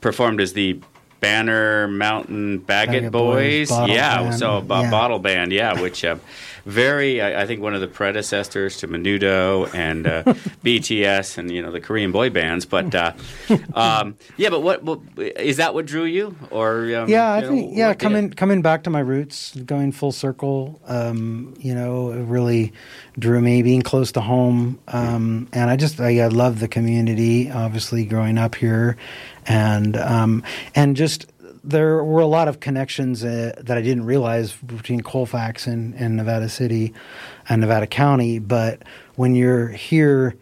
performed 0.00 0.40
as 0.40 0.54
the 0.54 0.80
Banner 1.20 1.88
Mountain 1.88 2.58
Baggett, 2.58 2.94
Baggett 2.94 3.12
Boys, 3.12 3.70
Boys. 3.70 3.88
Yeah, 3.90 4.22
Band, 4.22 4.34
so 4.34 4.60
bo- 4.60 4.82
yeah. 4.82 4.90
bottle 4.90 5.18
band, 5.18 5.52
yeah, 5.52 5.80
which 5.80 6.04
uh, 6.04 6.16
very 6.64 7.20
I, 7.20 7.42
I 7.42 7.46
think 7.46 7.60
one 7.60 7.74
of 7.74 7.80
the 7.80 7.86
predecessors 7.86 8.78
to 8.78 8.88
Menudo 8.88 9.72
and 9.74 10.06
uh, 10.06 10.22
BTS 10.64 11.38
and 11.38 11.50
you 11.50 11.62
know 11.62 11.70
the 11.70 11.80
Korean 11.80 12.12
boy 12.12 12.30
bands. 12.30 12.66
But 12.66 12.94
uh, 12.94 13.12
um, 13.74 14.16
yeah, 14.36 14.50
but 14.50 14.60
what, 14.60 14.82
what 14.82 15.00
is 15.18 15.58
that? 15.58 15.74
What 15.74 15.86
drew 15.86 16.04
you? 16.04 16.36
Or 16.50 16.94
um, 16.94 17.08
yeah, 17.08 17.32
I 17.32 17.36
you 17.36 17.42
know, 17.42 17.48
think 17.48 17.76
yeah, 17.76 17.88
what 17.88 17.98
did? 17.98 18.02
coming 18.02 18.30
coming 18.30 18.62
back 18.62 18.84
to 18.84 18.90
my 18.90 19.00
roots, 19.00 19.54
going 19.56 19.92
full 19.92 20.12
circle. 20.12 20.80
Um, 20.86 21.54
you 21.58 21.74
know, 21.74 22.10
it 22.10 22.22
really 22.22 22.72
drew 23.18 23.40
me 23.40 23.62
being 23.62 23.82
close 23.82 24.12
to 24.12 24.20
home, 24.20 24.78
um, 24.88 25.48
and 25.52 25.70
I 25.70 25.76
just 25.76 26.00
I, 26.00 26.20
I 26.20 26.28
love 26.28 26.60
the 26.60 26.68
community. 26.68 27.50
Obviously, 27.50 28.04
growing 28.04 28.38
up 28.38 28.54
here, 28.54 28.96
and 29.46 29.96
um, 29.96 30.42
and 30.74 30.96
just 30.96 31.26
there 31.64 32.04
were 32.04 32.20
a 32.20 32.26
lot 32.26 32.46
of 32.46 32.60
connections 32.60 33.24
uh, 33.24 33.54
that 33.58 33.76
I 33.76 33.80
didn't 33.80 34.04
realize 34.04 34.52
between 34.54 35.00
Colfax 35.00 35.66
and, 35.66 35.94
and 35.94 36.16
Nevada 36.16 36.48
City 36.48 36.92
and 37.48 37.60
Nevada 37.60 37.86
County. 37.86 38.38
But 38.38 38.82
when 39.16 39.34
you're 39.34 39.68
here 39.68 40.36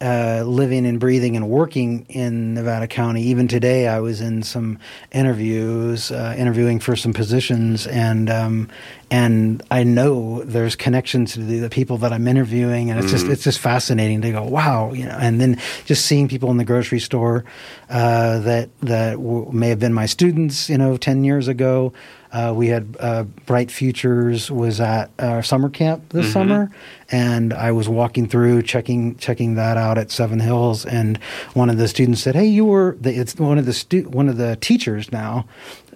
uh, 0.00 0.42
living 0.46 0.84
and 0.84 1.00
breathing 1.00 1.36
and 1.36 1.48
working 1.48 2.04
in 2.08 2.54
Nevada 2.54 2.86
County. 2.86 3.22
Even 3.22 3.48
today, 3.48 3.88
I 3.88 4.00
was 4.00 4.20
in 4.20 4.42
some 4.42 4.78
interviews, 5.10 6.10
uh, 6.10 6.34
interviewing 6.36 6.80
for 6.80 6.96
some 6.96 7.14
positions, 7.14 7.86
and 7.86 8.28
um, 8.28 8.68
and 9.10 9.62
I 9.70 9.84
know 9.84 10.42
there's 10.42 10.76
connections 10.76 11.34
to 11.34 11.40
the, 11.40 11.60
the, 11.60 11.70
people 11.70 11.96
that 11.98 12.12
I'm 12.12 12.28
interviewing, 12.28 12.90
and 12.90 12.98
it's 12.98 13.08
mm-hmm. 13.08 13.16
just 13.16 13.26
it's 13.28 13.44
just 13.44 13.58
fascinating 13.58 14.20
to 14.22 14.32
go, 14.32 14.42
wow, 14.42 14.92
you 14.92 15.06
know, 15.06 15.16
and 15.18 15.40
then 15.40 15.58
just 15.86 16.04
seeing 16.04 16.28
people 16.28 16.50
in 16.50 16.58
the 16.58 16.64
grocery 16.64 17.00
store 17.00 17.44
uh, 17.88 18.40
that 18.40 18.68
that 18.80 19.12
w- 19.12 19.50
may 19.52 19.70
have 19.70 19.78
been 19.78 19.94
my 19.94 20.06
students, 20.06 20.68
you 20.68 20.76
know, 20.76 20.96
ten 20.96 21.24
years 21.24 21.48
ago. 21.48 21.92
Uh, 22.36 22.52
we 22.52 22.66
had 22.66 22.98
uh, 23.00 23.22
Bright 23.46 23.70
Futures 23.70 24.50
was 24.50 24.78
at 24.78 25.10
our 25.18 25.42
summer 25.42 25.70
camp 25.70 26.10
this 26.10 26.26
mm-hmm. 26.26 26.32
summer, 26.34 26.70
and 27.10 27.54
I 27.54 27.72
was 27.72 27.88
walking 27.88 28.28
through 28.28 28.60
checking 28.64 29.16
checking 29.16 29.54
that 29.54 29.78
out 29.78 29.96
at 29.96 30.10
Seven 30.10 30.40
Hills, 30.40 30.84
and 30.84 31.16
one 31.54 31.70
of 31.70 31.78
the 31.78 31.88
students 31.88 32.20
said, 32.20 32.34
"Hey, 32.34 32.44
you 32.44 32.66
were 32.66 32.98
the, 33.00 33.18
it's 33.18 33.36
one 33.36 33.56
of 33.56 33.64
the 33.64 33.72
stu- 33.72 34.10
one 34.10 34.28
of 34.28 34.36
the 34.36 34.56
teachers 34.56 35.10
now 35.10 35.46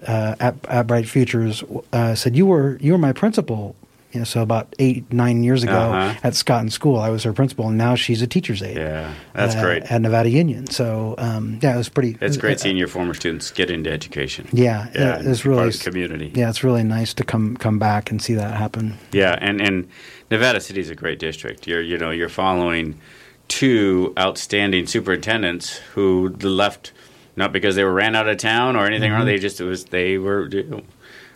uh, 0.06 0.34
at, 0.40 0.56
at 0.68 0.86
Bright 0.86 1.06
Futures 1.06 1.62
uh, 1.92 2.14
said 2.14 2.34
you 2.34 2.46
were 2.46 2.78
you 2.80 2.92
were 2.92 2.98
my 2.98 3.12
principal 3.12 3.76
you 4.12 4.18
know, 4.18 4.24
so 4.24 4.42
about 4.42 4.74
eight, 4.78 5.12
nine 5.12 5.44
years 5.44 5.62
ago 5.62 5.72
uh-huh. 5.72 6.18
at 6.24 6.34
Scotten 6.34 6.70
School, 6.70 6.98
I 6.98 7.10
was 7.10 7.22
her 7.22 7.32
principal, 7.32 7.68
and 7.68 7.78
now 7.78 7.94
she's 7.94 8.22
a 8.22 8.26
teacher's 8.26 8.62
aide. 8.62 8.76
Yeah, 8.76 9.14
that's 9.34 9.54
uh, 9.54 9.62
great 9.62 9.82
at 9.84 10.00
Nevada 10.00 10.30
Union. 10.30 10.66
So 10.66 11.14
um, 11.18 11.60
yeah, 11.62 11.74
it 11.74 11.76
was 11.76 11.88
pretty. 11.88 12.16
It's 12.20 12.36
great 12.36 12.56
uh, 12.56 12.60
seeing 12.60 12.76
your 12.76 12.88
former 12.88 13.14
students 13.14 13.50
get 13.50 13.70
into 13.70 13.90
education. 13.90 14.48
Yeah, 14.52 14.90
yeah, 14.94 15.20
it's 15.22 15.44
really 15.44 15.72
community. 15.72 16.32
Yeah, 16.34 16.48
it's 16.48 16.64
really 16.64 16.82
nice 16.82 17.14
to 17.14 17.24
come 17.24 17.56
come 17.56 17.78
back 17.78 18.10
and 18.10 18.20
see 18.20 18.34
that 18.34 18.54
happen. 18.54 18.98
Yeah, 19.12 19.38
and 19.40 19.60
and 19.60 19.88
Nevada 20.30 20.60
City 20.60 20.80
is 20.80 20.90
a 20.90 20.96
great 20.96 21.18
district. 21.20 21.68
You're 21.68 21.82
you 21.82 21.96
know 21.96 22.10
you're 22.10 22.28
following 22.28 23.00
two 23.46 24.12
outstanding 24.18 24.86
superintendents 24.86 25.76
who 25.94 26.30
left 26.30 26.92
not 27.36 27.52
because 27.52 27.76
they 27.76 27.84
were 27.84 27.92
ran 27.92 28.16
out 28.16 28.28
of 28.28 28.38
town 28.38 28.74
or 28.74 28.86
anything 28.86 29.10
mm-hmm. 29.10 29.18
wrong. 29.18 29.26
They 29.26 29.38
just 29.38 29.60
it 29.60 29.64
was 29.64 29.84
they 29.86 30.18
were. 30.18 30.48
You 30.48 30.62
know, 30.64 30.82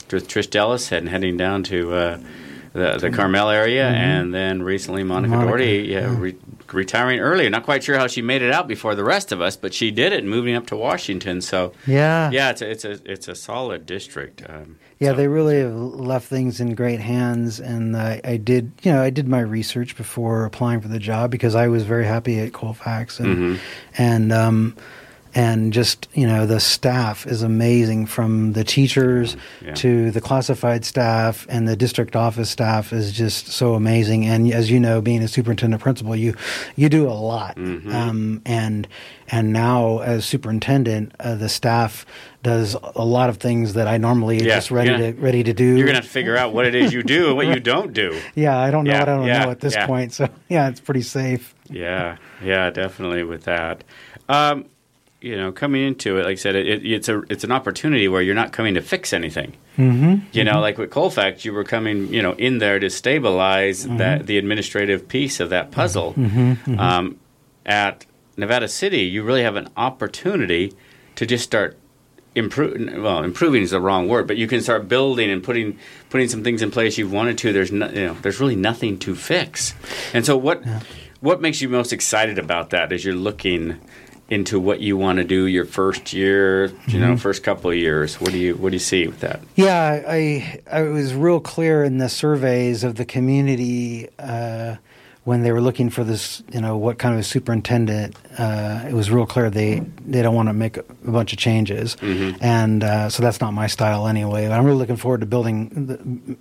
Trish 0.09 0.49
Dellis 0.49 0.93
and 0.93 1.09
heading 1.09 1.37
down 1.37 1.63
to 1.65 1.93
uh, 1.95 2.19
the, 2.75 2.99
the 2.99 3.11
Carmel 3.11 3.51
area, 3.51 3.85
mm-hmm. 3.85 3.95
and 3.95 4.35
then 4.35 4.63
recently 4.63 5.05
Monica, 5.05 5.31
Monica 5.31 5.47
Doherty, 5.47 5.89
yeah, 5.89 6.01
yeah. 6.01 6.19
Re- 6.19 6.37
retiring 6.73 7.21
early. 7.21 7.49
Not 7.49 7.63
quite 7.63 7.85
sure 7.85 7.97
how 7.97 8.09
she 8.09 8.21
made 8.21 8.43
it 8.43 8.53
out 8.53 8.67
before 8.67 8.97
the 8.97 9.05
rest 9.05 9.31
of 9.31 9.41
us, 9.41 9.57
but 9.57 9.73
she 9.73 9.93
did 9.93 10.13
it, 10.13 10.25
moving 10.25 10.57
up 10.57 10.67
to 10.67 10.77
Washington. 10.77 11.41
So 11.41 11.73
yeah, 11.87 12.31
yeah, 12.33 12.51
it's 12.51 12.63
a 12.63 12.71
it's 12.71 12.85
a 12.85 13.01
it's 13.11 13.29
a 13.29 13.37
solid 13.37 13.87
district. 13.87 14.43
Um, 14.49 14.77
yeah, 14.99 15.13
so, 15.13 15.17
they 15.17 15.29
really 15.29 15.61
have 15.61 15.73
left 15.73 16.27
things 16.27 16.61
in 16.61 16.75
great 16.75 16.99
hands, 16.99 17.61
and 17.61 17.97
I, 17.97 18.21
I, 18.25 18.37
did 18.39 18.73
you 18.83 18.93
know 18.93 19.03
I 19.03 19.11
did 19.11 19.29
my 19.29 19.41
research 19.41 19.97
before 19.97 20.45
applying 20.45 20.81
for 20.81 20.89
the 20.89 20.99
job 20.99 21.31
because 21.31 21.55
I 21.55 21.69
was 21.69 21.85
very 21.85 22.07
happy 22.07 22.41
at 22.41 22.53
Colfax, 22.53 23.21
and 23.21 23.37
mm-hmm. 23.37 23.65
and 23.97 24.33
um, 24.33 24.77
and 25.35 25.73
just 25.73 26.09
you 26.15 26.27
know 26.27 26.47
the 26.47 26.61
staff 26.61 27.27
is 27.27 27.43
amazing 27.43 28.07
from 28.07 28.53
the 28.53 28.65
teachers 28.65 29.37
yeah. 29.65 29.75
to 29.75 30.11
the 30.11 30.21
classified 30.21 30.85
staff 30.85 31.47
and 31.49 31.67
the 31.67 31.77
district 31.77 32.15
office 32.15 32.51
staff 32.51 32.93
is 32.93 33.13
just 33.13 33.49
so 33.49 33.75
amazing 33.75 34.25
and 34.25 34.53
as 34.53 34.71
you 34.71 34.79
know 34.79 35.01
being 35.01 35.23
a 35.23 35.29
superintendent 35.29 35.83
principal 35.83 36.15
you 36.15 36.35
you 36.77 36.89
do 36.89 37.09
a 37.09 37.13
lot 37.13 37.57
mm-hmm. 37.57 37.93
um, 37.93 38.41
and 38.47 38.87
and 39.29 39.53
now 39.53 39.99
as 39.99 40.25
superintendent 40.25 41.13
uh, 41.21 41.35
the 41.35 41.49
staff 41.49 42.07
does 42.45 42.77
a 42.95 43.05
lot 43.05 43.31
of 43.31 43.39
things 43.39 43.73
that 43.73 43.89
I 43.89 43.97
normally 43.97 44.37
yeah. 44.37 44.55
just 44.55 44.71
ready 44.71 44.91
gonna, 44.91 45.13
to 45.15 45.21
ready 45.21 45.43
to 45.43 45.53
do. 45.53 45.77
You're 45.77 45.87
gonna 45.87 45.97
have 45.97 46.05
to 46.05 46.11
figure 46.11 46.37
out 46.37 46.53
what 46.53 46.67
it 46.67 46.75
is 46.75 46.93
you 46.93 47.03
do 47.03 47.29
and 47.29 47.37
what 47.37 47.47
you 47.47 47.59
don't 47.75 47.93
do. 47.93 48.21
Yeah, 48.35 48.57
I 48.57 48.71
don't 48.71 48.85
know. 48.85 48.93
Yeah, 48.93 49.03
I 49.03 49.05
don't 49.07 49.27
know 49.27 49.51
at 49.51 49.61
this 49.61 49.75
point. 49.87 50.13
So 50.13 50.29
yeah, 50.49 50.69
it's 50.69 50.79
pretty 50.79 51.03
safe. 51.03 51.55
Yeah, 51.71 52.19
yeah, 52.43 52.71
definitely 52.71 53.25
with 53.25 53.45
that. 53.45 53.83
Um, 54.29 54.67
you 55.25 55.39
know, 55.39 55.53
coming 55.53 55.83
into 55.83 56.19
it, 56.19 56.25
like 56.25 56.33
I 56.33 56.35
said, 56.35 56.55
it, 56.55 56.67
it, 56.67 56.85
it's 56.85 57.09
a 57.09 57.23
it's 57.31 57.45
an 57.45 57.51
opportunity 57.51 58.09
where 58.09 58.21
you're 58.21 58.35
not 58.35 58.53
coming 58.53 58.75
to 58.75 58.83
fix 58.83 59.15
anything. 59.15 59.55
Mm-hmm. 59.79 60.05
You 60.05 60.17
mm-hmm. 60.17 60.45
know, 60.45 60.61
like 60.61 60.77
with 60.77 60.91
Colfax, 60.91 61.47
you 61.47 61.55
were 61.55 61.65
coming, 61.65 62.13
you 62.13 62.21
know, 62.21 62.35
in 62.35 62.59
there 62.59 62.79
to 62.79 62.91
stabilize 62.91 63.87
mm-hmm. 63.87 63.97
that 63.97 64.27
the 64.27 64.37
administrative 64.37 65.09
piece 65.09 65.41
of 65.41 65.49
that 65.49 65.71
puzzle. 65.71 66.13
Mm-hmm. 66.13 66.53
Mm-hmm. 66.53 66.79
Um, 66.79 67.19
at 67.65 68.05
Nevada 68.37 68.69
City, 68.69 69.01
you 69.01 69.23
really 69.23 69.43
have 69.43 69.57
an 69.57 69.71
opportunity 69.79 70.75
to 71.17 71.25
just 71.25 71.43
start 71.43 71.79
improving. 72.35 73.03
Well, 73.03 73.25
improving 73.25 73.63
is 73.63 73.71
the 73.71 73.81
wrong 73.81 74.09
word, 74.09 74.27
but 74.27 74.37
you 74.37 74.47
can 74.47 74.61
start 74.61 74.89
building 74.89 75.31
and 75.31 75.43
putting 75.43 75.79
putting 76.11 76.29
some 76.29 76.45
things 76.45 76.61
in 76.61 76.71
place 76.71 76.99
you've 76.99 77.13
wanted 77.13 77.39
to. 77.39 77.53
There's 77.55 77.73
no, 77.73 77.89
you 77.89 78.07
know, 78.09 78.15
there's 78.21 78.41
really 78.41 78.57
nothing 78.57 78.99
to 78.99 79.15
fix. 79.15 79.75
And 80.13 80.27
so, 80.27 80.37
what 80.37 80.67
yeah. 80.67 80.81
what 81.21 81.41
makes 81.41 81.63
you 81.63 81.71
most 81.71 81.95
excited 81.95 82.39
about 82.39 82.69
that 82.71 82.93
as 82.93 83.07
you're 83.07 83.15
looking? 83.15 83.81
Into 84.31 84.59
what 84.59 84.81
you 84.81 84.97
want 84.97 85.19
to 85.19 85.25
do 85.25 85.47
your 85.47 85.67
first 85.67 86.13
year, 86.13 86.67
you 86.67 86.73
mm-hmm. 86.73 87.01
know, 87.01 87.17
first 87.17 87.43
couple 87.43 87.71
of 87.71 87.77
years. 87.77 88.21
What 88.21 88.33
do 88.33 88.39
you 88.39 88.57
what 88.57 88.71
do 88.71 88.77
you 88.77 88.81
see 88.81 89.07
with 89.07 89.21
that? 89.21 89.41
Yeah, 89.55 90.03
I 90.07 90.61
I 90.71 90.83
was 90.83 91.15
real 91.15 91.41
clear 91.41 91.85
in 91.85 91.99
the 91.99 92.09
surveys 92.09 92.85
of 92.85 92.95
the 92.97 93.05
community 93.05 94.09
uh, 94.19 94.77
when 95.25 95.43
they 95.43 95.53
were 95.53 95.61
looking 95.61 95.91
for 95.91 96.05
this, 96.05 96.43
you 96.53 96.61
know, 96.61 96.77
what 96.77 96.99
kind 96.99 97.15
of 97.15 97.21
a 97.21 97.25
superintendent. 97.25 98.17
Uh, 98.39 98.85
it 98.89 98.95
was 98.95 99.11
real 99.11 99.27
clear 99.27 99.51
they 99.51 99.81
they 100.07 100.23
don't 100.23 100.35
want 100.35 100.49
to 100.49 100.55
make 100.55 100.79
a, 100.79 100.83
bunch 101.05 101.33
of 101.33 101.39
changes, 101.39 101.97
mm-hmm. 101.97 102.37
and 102.43 102.83
uh, 102.83 103.11
so 103.11 103.23
that's 103.23 103.41
not 103.41 103.53
my 103.53 103.67
style 103.67 104.07
anyway. 104.07 104.49
But 104.49 104.59
I'm 104.59 104.65
really 104.65 104.79
looking 104.79 104.97
forward 104.97 105.21
to 105.21 105.27
building. 105.27 105.87
The, 105.87 106.37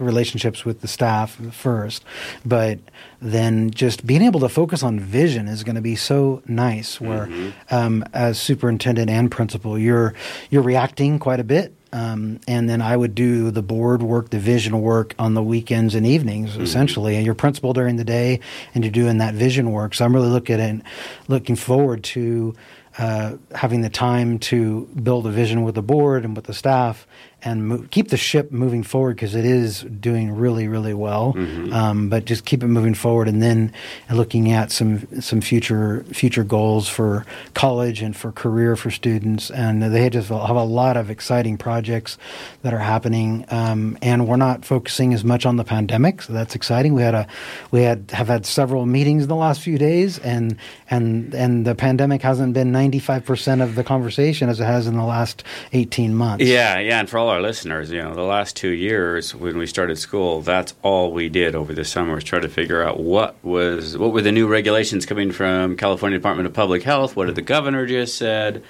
relationships 0.00 0.64
with 0.64 0.80
the 0.80 0.88
staff 0.88 1.38
first, 1.52 2.04
but 2.44 2.78
then 3.20 3.70
just 3.70 4.06
being 4.06 4.22
able 4.22 4.40
to 4.40 4.48
focus 4.48 4.82
on 4.82 4.98
vision 4.98 5.48
is 5.48 5.62
going 5.64 5.76
to 5.76 5.80
be 5.80 5.96
so 5.96 6.42
nice. 6.46 7.00
Where 7.00 7.26
mm-hmm. 7.26 7.74
um, 7.74 8.04
as 8.12 8.40
superintendent 8.40 9.10
and 9.10 9.30
principal, 9.30 9.78
you're 9.78 10.14
you're 10.50 10.62
reacting 10.62 11.18
quite 11.18 11.40
a 11.40 11.44
bit. 11.44 11.74
Um, 11.92 12.40
and 12.46 12.70
then 12.70 12.80
I 12.80 12.96
would 12.96 13.16
do 13.16 13.50
the 13.50 13.62
board 13.62 14.00
work, 14.00 14.30
the 14.30 14.38
vision 14.38 14.80
work 14.80 15.12
on 15.18 15.34
the 15.34 15.42
weekends 15.42 15.96
and 15.96 16.06
evenings, 16.06 16.52
mm-hmm. 16.52 16.62
essentially. 16.62 17.16
And 17.16 17.26
you're 17.26 17.34
principal 17.34 17.72
during 17.72 17.96
the 17.96 18.04
day, 18.04 18.40
and 18.74 18.84
you're 18.84 18.92
doing 18.92 19.18
that 19.18 19.34
vision 19.34 19.72
work. 19.72 19.94
So 19.94 20.04
I'm 20.04 20.14
really 20.14 20.28
looking 20.28 20.60
at 20.60 20.82
looking 21.26 21.56
forward 21.56 22.04
to 22.04 22.54
uh, 22.98 23.36
having 23.54 23.80
the 23.80 23.90
time 23.90 24.38
to 24.38 24.86
build 25.02 25.26
a 25.26 25.30
vision 25.30 25.62
with 25.62 25.74
the 25.74 25.82
board 25.82 26.24
and 26.24 26.34
with 26.34 26.46
the 26.46 26.54
staff, 26.54 27.06
and 27.42 27.66
move, 27.66 27.90
keep 27.90 28.08
the 28.08 28.16
ship 28.16 28.52
moving 28.52 28.82
forward 28.82 29.16
because 29.16 29.34
it 29.34 29.44
is 29.44 29.82
doing 29.82 30.32
really, 30.32 30.68
really 30.68 30.94
well. 30.94 31.34
Mm-hmm. 31.34 31.72
Um, 31.72 32.08
but 32.08 32.24
just 32.24 32.44
keep 32.44 32.62
it 32.62 32.68
moving 32.68 32.94
forward, 32.94 33.28
and 33.28 33.42
then 33.42 33.72
looking 34.10 34.52
at 34.52 34.72
some 34.72 35.06
some 35.20 35.40
future 35.40 36.04
future 36.12 36.44
goals 36.44 36.88
for 36.88 37.24
college 37.54 38.02
and 38.02 38.16
for 38.16 38.32
career 38.32 38.76
for 38.76 38.90
students. 38.90 39.50
And 39.50 39.82
they 39.82 40.10
just 40.10 40.28
have 40.28 40.56
a 40.56 40.64
lot 40.64 40.96
of 40.96 41.10
exciting 41.10 41.56
projects 41.56 42.18
that 42.62 42.74
are 42.74 42.78
happening. 42.78 43.44
Um, 43.48 43.98
and 44.02 44.28
we're 44.28 44.36
not 44.36 44.64
focusing 44.64 45.14
as 45.14 45.24
much 45.24 45.46
on 45.46 45.56
the 45.56 45.64
pandemic, 45.64 46.22
so 46.22 46.32
that's 46.32 46.54
exciting. 46.54 46.94
We 46.94 47.02
had 47.02 47.14
a 47.14 47.26
we 47.70 47.82
had 47.82 48.10
have 48.12 48.28
had 48.28 48.46
several 48.46 48.86
meetings 48.86 49.24
in 49.24 49.28
the 49.28 49.36
last 49.36 49.60
few 49.60 49.78
days, 49.78 50.18
and 50.18 50.56
and 50.90 51.34
and 51.34 51.66
the 51.66 51.74
pandemic 51.74 52.22
hasn't 52.22 52.54
been 52.54 52.72
ninety 52.72 52.98
five 52.98 53.24
percent 53.24 53.62
of 53.62 53.74
the 53.74 53.84
conversation 53.84 54.48
as 54.48 54.60
it 54.60 54.64
has 54.64 54.86
in 54.86 54.96
the 54.96 55.04
last 55.04 55.44
eighteen 55.72 56.14
months. 56.14 56.44
Yeah, 56.44 56.78
yeah, 56.78 57.00
and 57.00 57.08
for 57.08 57.18
all 57.18 57.29
our 57.30 57.40
listeners, 57.40 57.90
you 57.90 58.02
know, 58.02 58.14
the 58.14 58.22
last 58.22 58.56
two 58.56 58.70
years 58.70 59.34
when 59.34 59.56
we 59.58 59.66
started 59.66 59.96
school, 59.98 60.40
that's 60.42 60.74
all 60.82 61.12
we 61.12 61.28
did 61.28 61.54
over 61.54 61.72
the 61.72 61.84
summer 61.84 62.14
was 62.14 62.24
try 62.24 62.40
to 62.40 62.48
figure 62.48 62.82
out 62.82 63.00
what 63.00 63.42
was 63.44 63.96
what 63.96 64.12
were 64.12 64.22
the 64.22 64.32
new 64.32 64.46
regulations 64.46 65.06
coming 65.06 65.32
from 65.32 65.76
California 65.76 66.18
Department 66.18 66.46
of 66.46 66.52
Public 66.52 66.82
Health. 66.82 67.16
What 67.16 67.26
did 67.26 67.34
the 67.34 67.42
governor 67.42 67.86
just 67.86 68.18
said? 68.18 68.62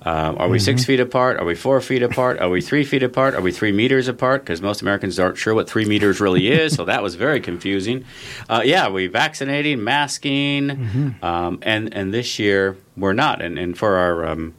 Um, 0.00 0.36
are 0.38 0.48
we 0.48 0.58
mm-hmm. 0.58 0.64
six 0.64 0.84
feet 0.84 1.00
apart? 1.00 1.38
Are 1.38 1.44
we 1.44 1.56
four 1.56 1.80
feet 1.80 2.02
apart? 2.02 2.38
Are 2.38 2.48
we 2.48 2.60
three 2.60 2.84
feet 2.84 3.02
apart? 3.02 3.34
Are 3.34 3.40
we 3.40 3.50
three 3.50 3.72
meters 3.72 4.06
apart? 4.06 4.42
Because 4.42 4.62
most 4.62 4.80
Americans 4.80 5.18
aren't 5.18 5.38
sure 5.38 5.54
what 5.54 5.68
three 5.68 5.86
meters 5.86 6.20
really 6.20 6.48
is, 6.48 6.74
so 6.74 6.84
that 6.84 7.02
was 7.02 7.16
very 7.16 7.40
confusing. 7.40 8.04
Uh, 8.48 8.62
yeah, 8.64 8.88
we 8.88 9.08
vaccinating, 9.08 9.82
masking, 9.82 10.68
mm-hmm. 10.68 11.24
um, 11.24 11.58
and 11.62 11.92
and 11.92 12.14
this 12.14 12.38
year 12.38 12.76
we're 12.96 13.12
not. 13.12 13.42
And 13.42 13.58
and 13.58 13.76
for 13.76 13.96
our 13.96 14.26
um, 14.26 14.54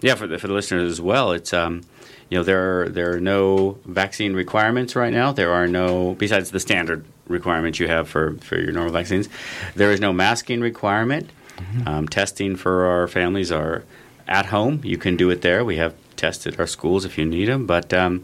yeah 0.00 0.14
for 0.14 0.28
the, 0.28 0.38
for 0.38 0.46
the 0.46 0.54
listeners 0.54 0.92
as 0.92 1.00
well, 1.00 1.32
it's 1.32 1.52
um, 1.52 1.82
you 2.30 2.38
know 2.38 2.44
there 2.44 2.82
are 2.82 2.88
there 2.88 3.12
are 3.14 3.20
no 3.20 3.78
vaccine 3.84 4.34
requirements 4.34 4.96
right 4.96 5.12
now. 5.12 5.32
There 5.32 5.52
are 5.52 5.66
no 5.66 6.14
besides 6.14 6.50
the 6.50 6.60
standard 6.60 7.04
requirements 7.26 7.78
you 7.78 7.88
have 7.88 8.08
for 8.08 8.36
for 8.38 8.58
your 8.58 8.72
normal 8.72 8.92
vaccines. 8.92 9.28
There 9.74 9.92
is 9.92 10.00
no 10.00 10.12
masking 10.12 10.60
requirement. 10.60 11.30
Mm-hmm. 11.56 11.88
Um, 11.88 12.08
testing 12.08 12.56
for 12.56 12.86
our 12.86 13.06
families 13.06 13.52
are 13.52 13.84
at 14.26 14.46
home. 14.46 14.80
You 14.82 14.98
can 14.98 15.16
do 15.16 15.30
it 15.30 15.42
there. 15.42 15.64
We 15.64 15.76
have 15.76 15.94
tested 16.16 16.58
our 16.58 16.66
schools 16.66 17.04
if 17.04 17.18
you 17.18 17.24
need 17.24 17.46
them. 17.46 17.66
But 17.66 17.92
um, 17.92 18.22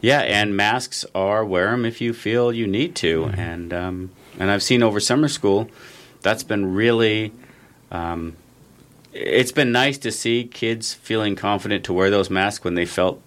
yeah, 0.00 0.20
and 0.20 0.56
masks 0.56 1.04
are 1.14 1.44
wear 1.44 1.70
them 1.70 1.84
if 1.84 2.00
you 2.00 2.12
feel 2.12 2.52
you 2.52 2.66
need 2.66 2.94
to. 2.96 3.24
Mm-hmm. 3.24 3.40
And 3.40 3.74
um, 3.74 4.10
and 4.38 4.50
I've 4.50 4.62
seen 4.62 4.82
over 4.82 5.00
summer 5.00 5.28
school, 5.28 5.68
that's 6.22 6.42
been 6.42 6.74
really. 6.74 7.32
Um, 7.90 8.36
it's 9.12 9.52
been 9.52 9.72
nice 9.72 9.96
to 9.98 10.12
see 10.12 10.44
kids 10.44 10.92
feeling 10.92 11.36
confident 11.36 11.84
to 11.84 11.92
wear 11.94 12.10
those 12.10 12.28
masks 12.28 12.62
when 12.62 12.74
they 12.74 12.84
felt 12.84 13.22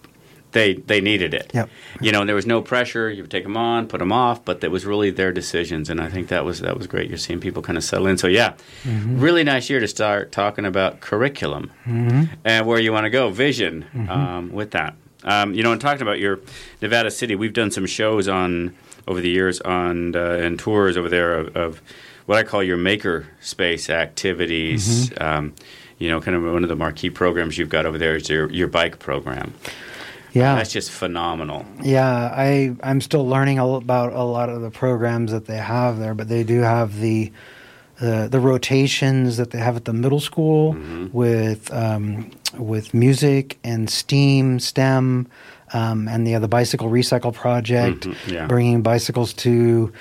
they 0.52 0.74
they 0.76 1.00
needed 1.02 1.34
it. 1.34 1.52
Yep. 1.54 1.70
You 2.02 2.12
know, 2.12 2.22
and 2.22 2.28
there 2.30 2.36
was 2.36 2.46
no 2.46 2.62
pressure. 2.62 3.10
You 3.10 3.24
would 3.24 3.32
take 3.32 3.44
them 3.44 3.56
on, 3.58 3.88
put 3.88 4.00
them 4.00 4.12
off, 4.12 4.44
but 4.46 4.64
it 4.64 4.72
was 4.72 4.86
really 4.86 5.12
their 5.12 5.32
decisions, 5.32 5.90
and 5.90 6.02
I 6.02 6.10
think 6.10 6.28
that 6.30 6.44
was 6.46 6.60
that 6.62 6.78
was 6.78 6.88
great. 6.88 7.10
You're 7.10 7.18
seeing 7.18 7.40
people 7.40 7.62
kind 7.62 7.78
of 7.78 7.84
settle 7.84 8.08
in. 8.08 8.18
So 8.18 8.28
yeah, 8.28 8.54
Mm-hmm. 8.84 9.20
really 9.20 9.44
nice 9.44 9.70
year 9.70 9.80
to 9.80 9.88
start 9.88 10.32
talking 10.32 10.66
about 10.66 11.00
curriculum 11.02 11.72
and 11.86 12.66
where 12.66 12.80
you 12.80 12.92
want 12.92 13.06
to 13.06 13.10
go, 13.10 13.30
vision 13.30 13.86
Mm-hmm. 13.94 14.10
um, 14.10 14.52
with 14.52 14.72
that. 14.72 14.96
Um, 15.24 15.54
you 15.54 15.64
know, 15.64 15.72
and 15.74 15.82
talking 15.82 16.02
about 16.02 16.20
your 16.20 16.40
Nevada 16.82 17.12
City, 17.12 17.36
we've 17.36 17.54
done 17.54 17.72
some 17.72 17.86
shows 17.86 18.28
on 18.28 18.74
over 19.08 19.20
the 19.20 19.30
years 19.30 19.60
on 19.62 20.16
uh, 20.16 20.20
and 20.42 20.58
tours 20.58 20.96
over 20.96 21.10
there 21.10 21.38
of, 21.38 21.56
of 21.58 21.82
what 22.26 22.38
I 22.38 22.44
call 22.44 22.64
your 22.64 22.78
maker 22.78 23.28
space 23.42 23.90
activities. 23.90 25.10
Mm-hmm. 25.10 25.24
Um, 25.24 25.54
you 25.98 26.10
know, 26.10 26.22
kind 26.22 26.38
of 26.38 26.44
one 26.44 26.64
of 26.64 26.70
the 26.70 26.76
marquee 26.78 27.10
programs 27.10 27.58
you've 27.58 27.68
got 27.70 27.86
over 27.86 27.98
there 27.98 28.16
is 28.16 28.30
your 28.30 28.50
your 28.52 28.68
bike 28.70 29.00
program. 29.00 29.54
Yeah, 30.34 30.56
That's 30.56 30.72
just 30.72 30.92
phenomenal. 30.92 31.66
Yeah, 31.82 32.06
I 32.36 32.76
I'm 32.84 33.02
still 33.02 33.28
learning 33.28 33.58
about 33.60 34.14
a 34.14 34.24
lot 34.24 34.50
of 34.50 34.62
the 34.62 34.70
programs 34.72 35.32
that 35.32 35.46
they 35.46 35.58
have 35.58 35.98
there, 36.00 36.14
but 36.14 36.28
they 36.30 36.44
do 36.44 36.60
have 36.62 37.00
the 37.00 37.32
the, 38.00 38.30
the 38.32 38.40
rotations 38.40 39.36
that 39.38 39.52
they 39.52 39.58
have 39.60 39.76
at 39.76 39.84
the 39.86 39.92
middle 39.94 40.22
school 40.22 40.78
with 41.12 41.74
um, 41.74 42.32
with 42.58 42.94
music 42.94 43.58
and 43.64 43.90
STEAM, 43.90 44.60
STEM, 44.60 45.28
um, 45.74 46.08
and 46.08 46.26
the 46.26 46.34
other 46.36 46.48
bicycle 46.48 46.90
recycle 46.90 47.34
project, 47.34 48.06
Mhm, 48.08 48.32
yeah. 48.32 48.48
bringing 48.48 48.82
bicycles 48.82 49.34
to 49.34 49.92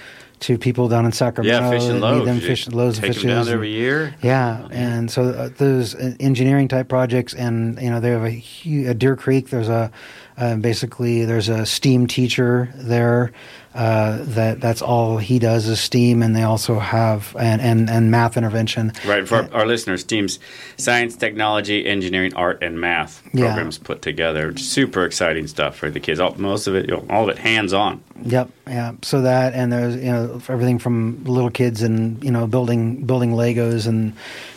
to 0.41 0.59
people 0.59 0.89
down 0.89 1.05
in 1.07 1.13
Sacramento. 1.13 1.61
Yeah, 1.65 1.71
fish 1.71 1.89
and 1.89 2.01
loaves. 2.01 2.27
them 2.27 2.37
You 2.37 2.41
fish, 2.43 2.69
loaves 2.69 2.99
of 2.99 3.05
take 3.05 3.15
fishes. 3.15 3.25
down 3.25 3.41
and- 3.41 3.49
every 3.49 3.71
year. 3.73 4.15
yeah, 4.23 4.67
and 4.71 5.11
so 5.11 5.25
uh, 5.31 5.49
those 5.57 5.95
engineering 6.21 6.69
type 6.69 6.89
projects, 6.89 7.35
and 7.35 7.81
you 7.81 7.91
know, 7.91 8.01
they 8.01 8.11
have 8.11 8.25
a, 8.25 8.89
at 8.89 8.99
Deer 8.99 9.17
Creek. 9.17 9.51
There's 9.51 9.69
a 9.69 9.91
uh, 10.37 10.57
basically 10.57 11.25
there's 11.25 11.49
a 11.49 11.67
STEAM 11.67 12.07
teacher 12.07 12.71
there. 12.77 13.33
Uh, 13.79 14.19
that 14.25 14.61
that's 14.61 14.83
all 14.83 15.19
he 15.19 15.39
does 15.39 15.69
is 15.69 15.79
STEAM, 15.79 16.21
and 16.21 16.35
they 16.35 16.43
also 16.43 16.81
have 16.81 17.37
and 17.39 17.61
and, 17.63 17.89
and 17.89 18.11
math 18.11 18.37
intervention. 18.37 18.93
Right, 19.07 19.27
for 19.29 19.37
our, 19.37 19.55
our 19.55 19.67
listeners, 19.67 20.01
STEAM's 20.01 20.41
science, 20.79 21.15
technology, 21.15 21.87
engineering, 21.87 22.35
art, 22.35 22.61
and 22.61 22.81
math 22.81 23.23
Yeah. 23.33 23.47
programs 23.47 23.79
put 23.79 24.03
together. 24.03 24.57
Super 24.57 25.05
exciting 25.05 25.47
stuff 25.47 25.77
for 25.77 25.91
the 25.91 26.01
kids. 26.01 26.19
All, 26.19 26.35
most 26.39 26.67
of 26.67 26.75
it, 26.75 26.89
you 26.89 26.97
know, 26.97 27.07
all 27.09 27.23
of 27.23 27.29
it 27.29 27.39
hands 27.39 27.73
on. 27.73 28.01
Yep, 28.25 28.51
yeah. 28.67 28.93
So 29.03 29.21
that 29.23 29.55
and 29.55 29.71
there's 29.73 29.95
you 29.95 30.11
know 30.11 30.43
everything 30.49 30.81
from 30.81 31.23
little 31.23 31.51
kids 31.51 31.83
and 31.83 32.23
you 32.25 32.33
know 32.33 32.49
building 32.49 33.05
building 33.07 33.31
Legos 33.31 33.87
and 33.87 34.13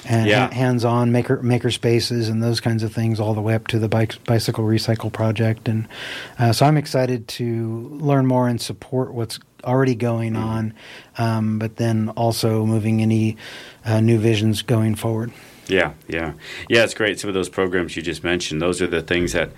and 0.10 0.26
Yeah. 0.28 0.52
hands 0.52 0.84
on 0.84 1.12
maker 1.12 1.44
maker 1.44 1.70
spaces 1.70 2.28
and 2.28 2.42
those 2.42 2.60
kinds 2.60 2.82
of 2.82 2.92
things 2.92 3.20
all 3.20 3.36
the 3.36 3.42
way 3.42 3.54
up 3.54 3.68
to 3.68 3.78
the 3.78 3.88
bike 3.88 4.16
bicycle 4.26 4.64
recycle 4.64 5.14
project 5.14 5.68
and 5.70 5.88
uh, 6.40 6.52
so 6.54 6.66
I'm 6.66 6.76
excited 6.76 7.28
to 7.28 7.88
learn 8.02 8.26
more 8.26 8.48
and 8.48 8.60
support 8.60 9.11
what's 9.14 9.40
already 9.64 9.96
going 9.96 10.36
on, 10.36 10.74
um, 11.18 11.60
but 11.60 11.78
then 11.78 12.10
also 12.10 12.66
moving 12.66 13.02
any 13.02 13.38
uh, 13.86 14.00
new 14.00 14.18
visions 14.18 14.62
going 14.62 14.96
forward. 14.96 15.32
Yeah, 15.68 15.94
yeah, 16.08 16.34
yeah. 16.70 16.84
It's 16.84 16.94
great. 16.94 17.20
Some 17.20 17.30
of 17.30 17.34
those 17.34 17.50
programs 17.50 17.96
you 17.96 18.02
just 18.02 18.24
mentioned, 18.24 18.62
those 18.62 18.82
are 18.82 18.88
the 18.88 19.02
things 19.02 19.34
that 19.34 19.52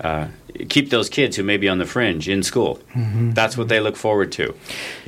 uh, 0.00 0.28
keep 0.68 0.90
those 0.90 1.08
kids 1.08 1.36
who 1.36 1.42
may 1.42 1.56
be 1.56 1.68
on 1.68 1.78
the 1.78 1.86
fringe 1.86 2.28
in 2.28 2.42
school. 2.42 2.78
That's 2.94 3.56
what 3.56 3.68
they 3.68 3.80
look 3.80 3.96
forward 3.96 4.32
to. 4.32 4.42
You 4.42 4.52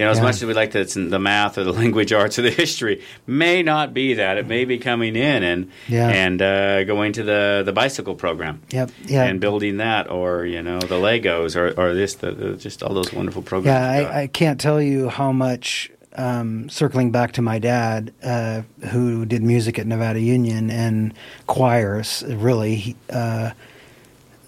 know, 0.04 0.10
as 0.10 0.16
Mm-hmm. 0.18 0.24
Much 0.26 0.36
as 0.36 0.44
we 0.44 0.54
like 0.54 0.72
that, 0.72 0.88
the 0.88 1.18
math 1.18 1.58
or 1.58 1.64
the 1.64 1.72
language 1.82 2.12
arts 2.12 2.38
or 2.38 2.42
the 2.42 2.50
history 2.50 3.02
may 3.26 3.62
not 3.62 3.92
be 3.94 4.14
that. 4.14 4.38
It 4.38 4.46
may 4.46 4.64
be 4.64 4.78
coming 4.78 5.14
in 5.16 5.42
and 5.42 5.70
Yeah. 5.88 6.08
and 6.08 6.40
uh, 6.42 6.84
going 6.84 7.12
to 7.14 7.22
the 7.22 7.62
the 7.64 7.72
bicycle 7.72 8.14
program. 8.14 8.60
Yep, 8.70 8.90
yeah. 9.06 9.24
and 9.24 9.40
building 9.40 9.76
that, 9.78 10.10
or 10.10 10.44
you 10.46 10.62
know, 10.62 10.80
the 10.80 10.96
Legos, 10.96 11.54
or, 11.56 11.78
or 11.80 11.94
this, 11.94 12.14
the, 12.16 12.32
the, 12.32 12.56
just 12.56 12.82
all 12.82 12.94
those 12.94 13.12
wonderful 13.12 13.42
programs. 13.42 13.74
Yeah. 14.02 14.08
I, 14.10 14.22
I 14.22 14.26
can't 14.26 14.60
tell 14.60 14.80
you 14.80 15.08
how 15.08 15.32
much. 15.32 15.90
Um, 16.16 16.68
circling 16.68 17.12
back 17.12 17.32
to 17.32 17.42
my 17.42 17.60
dad, 17.60 18.12
uh, 18.24 18.62
who 18.90 19.24
did 19.24 19.40
music 19.40 19.78
at 19.78 19.86
Nevada 19.86 20.18
Union 20.20 20.68
and 20.68 21.14
choirs, 21.46 22.24
really, 22.26 22.74
he, 22.74 22.96
uh, 23.10 23.50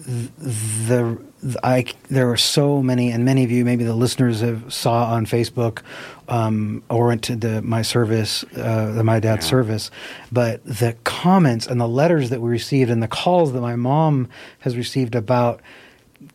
the, 0.06 1.18
I 1.62 1.84
there 2.08 2.26
were 2.26 2.36
so 2.36 2.82
many, 2.82 3.10
and 3.10 3.24
many 3.24 3.44
of 3.44 3.50
you, 3.50 3.64
maybe 3.64 3.84
the 3.84 3.94
listeners 3.94 4.40
have 4.40 4.72
saw 4.72 5.12
on 5.12 5.26
Facebook 5.26 5.82
um, 6.28 6.82
or 6.88 7.08
went 7.08 7.22
to 7.24 7.36
the, 7.36 7.62
my 7.62 7.82
service, 7.82 8.44
uh, 8.56 8.92
the, 8.92 9.04
my 9.04 9.20
dad's 9.20 9.44
Yeah. 9.46 9.50
service, 9.50 9.90
but 10.30 10.64
the 10.64 10.96
comments 11.04 11.66
and 11.66 11.80
the 11.80 11.88
letters 11.88 12.30
that 12.30 12.40
we 12.40 12.48
received 12.50 12.90
and 12.90 13.02
the 13.02 13.08
calls 13.08 13.52
that 13.52 13.60
my 13.60 13.76
mom 13.76 14.28
has 14.60 14.76
received 14.76 15.14
about 15.14 15.60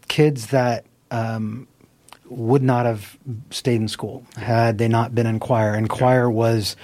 kids 0.08 0.47
that 0.47 0.86
um, 1.12 1.67
would 2.28 2.63
not 2.63 2.86
have 2.86 3.17
stayed 3.51 3.75
in 3.82 3.88
school 3.88 4.25
had 4.38 4.78
they 4.78 4.88
not 4.88 5.13
been 5.13 5.28
in 5.28 5.39
choir. 5.39 5.73
And 5.73 5.88
choir 5.89 6.30
was, 6.30 6.75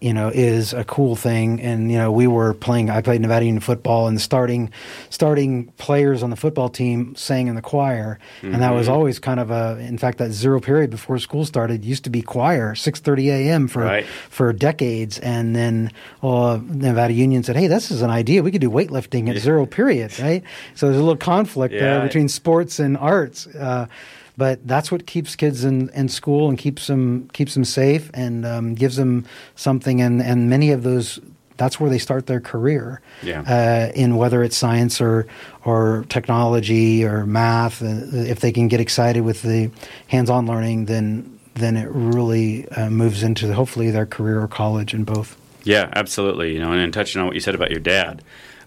you 0.00 0.12
know, 0.12 0.28
is 0.28 0.74
a 0.74 0.84
cool 0.84 1.16
thing. 1.16 1.60
And 1.62 1.90
you 1.90 1.96
know, 1.96 2.12
we 2.12 2.26
were 2.26 2.52
playing. 2.52 2.90
I 2.90 3.00
played 3.00 3.20
Nevada 3.22 3.46
Union 3.46 3.60
football, 3.60 4.06
and 4.08 4.20
starting 4.20 4.70
starting 5.08 5.66
players 5.78 6.22
on 6.22 6.30
the 6.30 6.36
football 6.36 6.68
team 6.68 7.14
sang 7.16 7.46
in 7.46 7.54
the 7.54 7.62
choir, 7.62 8.18
and 8.42 8.56
that 8.62 8.74
was 8.74 8.88
always 8.88 9.18
kind 9.18 9.40
of 9.40 9.50
a. 9.50 9.78
In 9.80 9.96
fact, 9.98 10.18
that 10.18 10.32
zero 10.32 10.60
period 10.60 10.90
before 10.90 11.18
school 11.18 11.44
started 11.46 11.84
used 11.84 12.04
to 12.04 12.10
be 12.10 12.20
choir, 12.22 12.74
six 12.74 13.00
thirty 13.00 13.30
a.m. 13.30 13.66
for 13.68 13.82
Right. 13.82 14.06
for 14.28 14.52
decades, 14.52 15.18
and 15.20 15.54
then 15.56 15.90
well, 16.20 16.60
Nevada 16.66 17.14
Union 17.14 17.42
said, 17.42 17.56
"Hey, 17.56 17.66
this 17.68 17.90
is 17.90 18.02
an 18.02 18.10
idea. 18.10 18.42
We 18.42 18.50
could 18.50 18.60
do 18.60 18.70
weightlifting 18.70 19.28
at 19.30 19.38
zero 19.38 19.64
period, 19.64 20.18
right?" 20.20 20.42
So 20.74 20.86
there's 20.86 20.98
a 20.98 21.02
little 21.02 21.16
conflict 21.16 21.72
there 21.72 22.00
between 22.02 22.28
sports 22.28 22.78
and 22.78 22.96
arts. 22.98 23.46
Uh, 23.46 23.86
but 24.36 24.66
that's 24.66 24.90
what 24.90 25.06
keeps 25.06 25.36
kids 25.36 25.64
in, 25.64 25.90
in 25.90 26.08
school 26.08 26.48
and 26.48 26.58
keeps 26.58 26.86
them 26.86 27.28
keeps 27.32 27.54
them 27.54 27.64
safe 27.64 28.10
and 28.14 28.44
um, 28.44 28.74
gives 28.74 28.96
them 28.96 29.24
something. 29.56 30.00
And, 30.00 30.20
and 30.20 30.50
many 30.50 30.72
of 30.72 30.82
those, 30.82 31.20
that's 31.56 31.78
where 31.78 31.88
they 31.88 31.98
start 31.98 32.26
their 32.26 32.40
career. 32.40 33.00
Yeah. 33.22 33.42
Uh, 33.42 33.92
in 33.94 34.16
whether 34.16 34.42
it's 34.42 34.56
science 34.56 35.00
or 35.00 35.26
or 35.64 36.04
technology 36.08 37.04
or 37.04 37.26
math, 37.26 37.82
uh, 37.82 38.06
if 38.12 38.40
they 38.40 38.52
can 38.52 38.68
get 38.68 38.80
excited 38.80 39.22
with 39.22 39.42
the 39.42 39.70
hands-on 40.08 40.46
learning, 40.46 40.86
then 40.86 41.38
then 41.54 41.76
it 41.76 41.88
really 41.90 42.68
uh, 42.70 42.90
moves 42.90 43.22
into 43.22 43.52
hopefully 43.54 43.90
their 43.92 44.06
career 44.06 44.40
or 44.42 44.48
college 44.48 44.92
and 44.92 45.06
both. 45.06 45.36
Yeah, 45.62 45.88
absolutely. 45.94 46.52
You 46.52 46.58
know, 46.58 46.72
and, 46.72 46.80
and 46.80 46.92
touching 46.92 47.20
on 47.20 47.26
what 47.26 47.34
you 47.34 47.40
said 47.40 47.54
about 47.54 47.70
your 47.70 47.80
dad, 47.80 48.22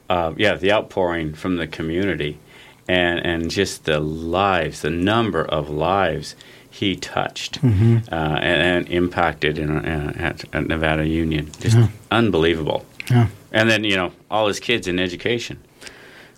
uh, 0.09 0.33
yeah, 0.37 0.55
the 0.55 0.71
outpouring 0.71 1.33
from 1.33 1.57
the 1.57 1.67
community, 1.67 2.39
and 2.87 3.25
and 3.25 3.49
just 3.49 3.85
the 3.85 3.99
lives, 3.99 4.81
the 4.81 4.89
number 4.89 5.43
of 5.45 5.69
lives 5.69 6.35
he 6.69 6.95
touched 6.95 7.59
Mm-hmm. 7.61 8.13
uh, 8.13 8.35
and, 8.39 8.61
and 8.61 8.89
impacted 8.89 9.57
in, 9.57 9.71
uh, 9.71 10.13
at, 10.15 10.45
at 10.53 10.67
Nevada 10.67 11.07
Union, 11.07 11.49
just 11.59 11.77
unbelievable. 12.11 12.85
Yeah. 13.09 13.27
And 13.51 13.69
then 13.69 13.83
you 13.83 13.95
know 13.95 14.11
all 14.29 14.47
his 14.47 14.59
kids 14.59 14.87
in 14.87 14.99
education. 14.99 15.59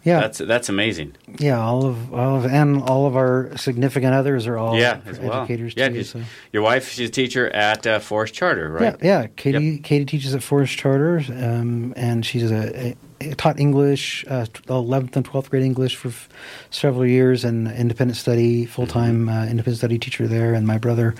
Yeah, 0.06 0.22
That's 0.22 0.38
that's 0.38 0.70
amazing. 0.70 1.16
yeah. 1.40 1.60
All 1.60 1.86
of 1.86 2.14
all 2.14 2.38
of 2.38 2.46
and 2.46 2.82
all 2.84 3.06
of 3.06 3.18
our 3.18 3.52
significant 3.58 4.14
others 4.14 4.48
are 4.48 4.58
all 4.58 4.78
yeah, 4.78 5.00
well. 5.22 5.42
educators 5.42 5.74
yeah, 5.76 5.90
too. 5.90 6.04
So. 6.04 6.22
your 6.54 6.64
wife 6.64 6.90
she's 6.90 7.10
a 7.10 7.12
teacher 7.12 7.50
at 7.50 7.86
uh, 7.86 8.00
Forest 8.00 8.34
Charter, 8.34 8.70
right? 8.70 8.96
Yeah, 9.02 9.22
yeah. 9.22 9.28
Katie 9.36 9.78
Katie 9.80 10.06
teaches 10.06 10.34
at 10.34 10.42
Forest 10.42 10.78
Charter, 10.78 11.22
um, 11.32 11.94
and 11.98 12.26
she's 12.26 12.50
a, 12.50 12.88
a 12.92 12.96
taught 13.38 13.60
English, 13.60 14.26
uh, 14.28 14.46
eleventh 14.70 15.16
and 15.16 15.26
twelfth 15.26 15.50
grade 15.50 15.64
English 15.64 15.96
for 15.96 16.10
f- 16.10 16.30
several 16.72 17.06
years, 17.06 17.44
and 17.44 17.68
independent 17.72 18.18
study 18.18 18.66
full 18.66 18.88
time 18.88 19.26
Mm-hmm. 19.26 19.30
uh, 19.30 19.44
independent 19.46 19.78
study 19.78 19.98
teacher 20.00 20.28
there. 20.28 20.54
And 20.54 20.66
my 20.68 20.78
brother 20.78 21.16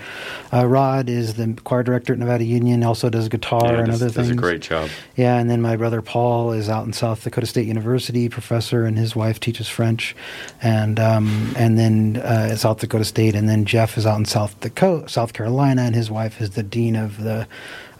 uh, 0.52 0.66
Rod 0.66 1.08
is 1.08 1.34
the 1.34 1.56
choir 1.64 1.82
director 1.82 2.12
at 2.12 2.18
Nevada 2.18 2.44
Union, 2.44 2.82
also 2.84 3.10
does 3.10 3.28
guitar 3.28 3.60
Yeah, 3.64 3.78
and 3.80 3.86
does, 3.88 4.02
other 4.02 4.10
things. 4.10 4.28
does 4.28 4.36
a 4.36 4.40
great 4.40 4.62
job. 4.62 4.88
Yeah, 5.16 5.36
and 5.38 5.50
then 5.50 5.60
my 5.60 5.76
brother 5.76 6.02
Paul 6.02 6.52
is 6.52 6.68
out 6.68 6.86
in 6.86 6.92
South 6.92 7.22
Dakota 7.24 7.46
State 7.46 7.66
University, 7.66 8.28
professor, 8.28 8.84
and 8.84 8.96
his 8.98 9.14
wife 9.16 9.40
teaches 9.40 9.68
French, 9.68 10.14
and 10.62 10.98
um, 11.00 11.52
and 11.56 11.78
then 11.78 12.16
uh, 12.18 12.56
South 12.56 12.78
Dakota 12.80 13.04
State, 13.04 13.34
and 13.34 13.48
then 13.48 13.64
Jeff 13.64 13.96
is 13.98 14.06
out 14.06 14.18
in 14.18 14.24
South 14.24 14.58
Dakota, 14.60 15.08
South 15.08 15.32
Carolina, 15.32 15.82
and 15.82 15.94
his 15.94 16.10
wife 16.10 16.40
is 16.40 16.50
the 16.50 16.62
dean 16.62 16.96
of 16.96 17.22
the. 17.22 17.46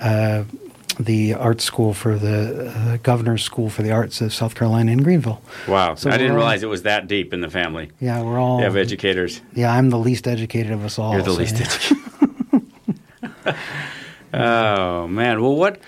Uh, 0.01 0.45
the 1.05 1.35
art 1.35 1.61
school 1.61 1.95
for 1.95 2.17
the 2.19 2.71
uh, 2.71 2.97
governor's 3.03 3.43
school 3.43 3.71
for 3.71 3.83
the 3.83 3.91
arts 3.91 4.21
of 4.21 4.35
South 4.35 4.55
Carolina 4.55 4.93
in 4.93 5.03
Greenville. 5.03 5.41
Wow, 5.67 5.95
So 5.95 6.11
I 6.11 6.17
didn't 6.19 6.33
all- 6.33 6.37
realize 6.39 6.63
it 6.63 6.69
was 6.69 6.83
that 6.83 7.07
deep 7.09 7.33
in 7.33 7.41
the 7.41 7.51
family. 7.51 7.91
Yeah, 8.01 8.23
we're 8.23 8.39
all. 8.39 8.59
You 8.59 8.65
have 8.65 8.77
educators. 8.77 9.41
yeah, 9.55 9.73
I'm 9.73 9.91
the 9.91 9.99
least 9.99 10.29
educated 10.29 10.73
of 10.73 10.85
us 10.85 10.99
all. 10.99 11.13
You're 11.15 11.23
the 11.23 11.33
so, 11.33 11.39
least 11.39 11.59
yeah. 11.59 11.67
educated. 11.67 11.97
oh 14.35 15.07
man. 15.09 15.41
Well, 15.43 15.57
what 15.57 15.81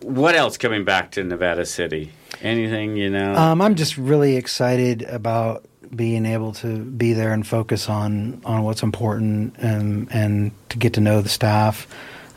what 0.00 0.34
else 0.34 0.56
coming 0.58 0.84
back 0.84 1.12
to 1.12 1.24
Nevada 1.24 1.64
City? 1.64 2.12
Anything 2.40 2.96
you 2.96 3.08
know? 3.10 3.34
Um, 3.36 3.60
I'm 3.62 3.74
just 3.76 3.96
really 3.96 4.36
excited 4.36 5.02
about 5.02 5.64
being 5.94 6.26
able 6.26 6.52
to 6.54 6.78
be 6.78 7.12
there 7.12 7.32
and 7.32 7.46
focus 7.46 7.88
on 7.88 8.40
on 8.44 8.62
what's 8.64 8.82
important 8.82 9.56
and 9.58 10.08
and 10.10 10.50
to 10.70 10.78
get 10.78 10.94
to 10.94 11.00
know 11.00 11.20
the 11.20 11.28
staff 11.28 11.86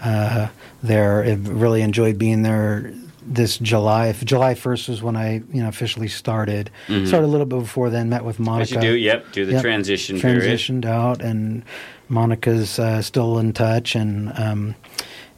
uh, 0.04 0.48
there. 0.84 1.24
I've 1.24 1.48
really 1.50 1.82
enjoyed 1.82 2.18
being 2.18 2.42
there 2.44 2.94
this 3.28 3.58
July. 3.58 4.12
July 4.12 4.54
first 4.54 4.88
was 4.88 5.02
when 5.02 5.16
I 5.16 5.42
you 5.52 5.62
know 5.64 5.68
officially 5.68 6.08
started. 6.08 6.70
Started 6.88 7.26
a 7.26 7.28
little 7.28 7.46
bit 7.48 7.60
before 7.60 7.90
then. 7.90 8.10
Met 8.10 8.24
with 8.24 8.40
Monica. 8.40 8.62
As 8.78 8.84
you 8.84 8.92
do, 8.92 8.96
yep, 8.96 9.32
do 9.32 9.46
the 9.46 9.54
Yep. 9.54 9.62
transition 9.62 10.20
period. 10.20 10.44
transitioned 10.44 10.86
out, 10.86 11.22
and 11.22 11.64
Monica's 12.10 12.78
uh, 12.80 13.02
still 13.02 13.40
in 13.40 13.52
touch, 13.54 13.96
and 13.96 14.32
um, 14.38 14.76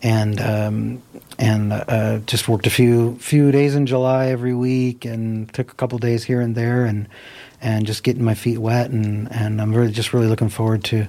and 0.04 0.41
um, 0.41 1.02
and 1.39 1.71
uh, 1.71 2.19
just 2.26 2.47
worked 2.50 2.67
a 2.67 2.69
few 2.69 3.15
few 3.19 3.52
days 3.52 3.73
in 3.73 3.86
July 3.86 4.28
every 4.28 4.54
week, 4.54 5.06
and 5.06 5.52
took 5.54 5.71
a 5.71 5.76
couple 5.76 5.97
days 5.97 6.26
here 6.26 6.41
and 6.41 6.56
there, 6.56 6.84
and 6.86 7.08
and 7.62 7.86
just 7.86 8.04
getting 8.04 8.24
my 8.24 8.36
feet 8.36 8.58
wet, 8.60 8.89
and 8.89 9.32
and 9.32 9.62
I'm 9.62 9.74
really 9.74 9.91
just 9.91 10.13
really 10.13 10.28
looking 10.28 10.50
forward 10.50 10.84
to 10.86 11.08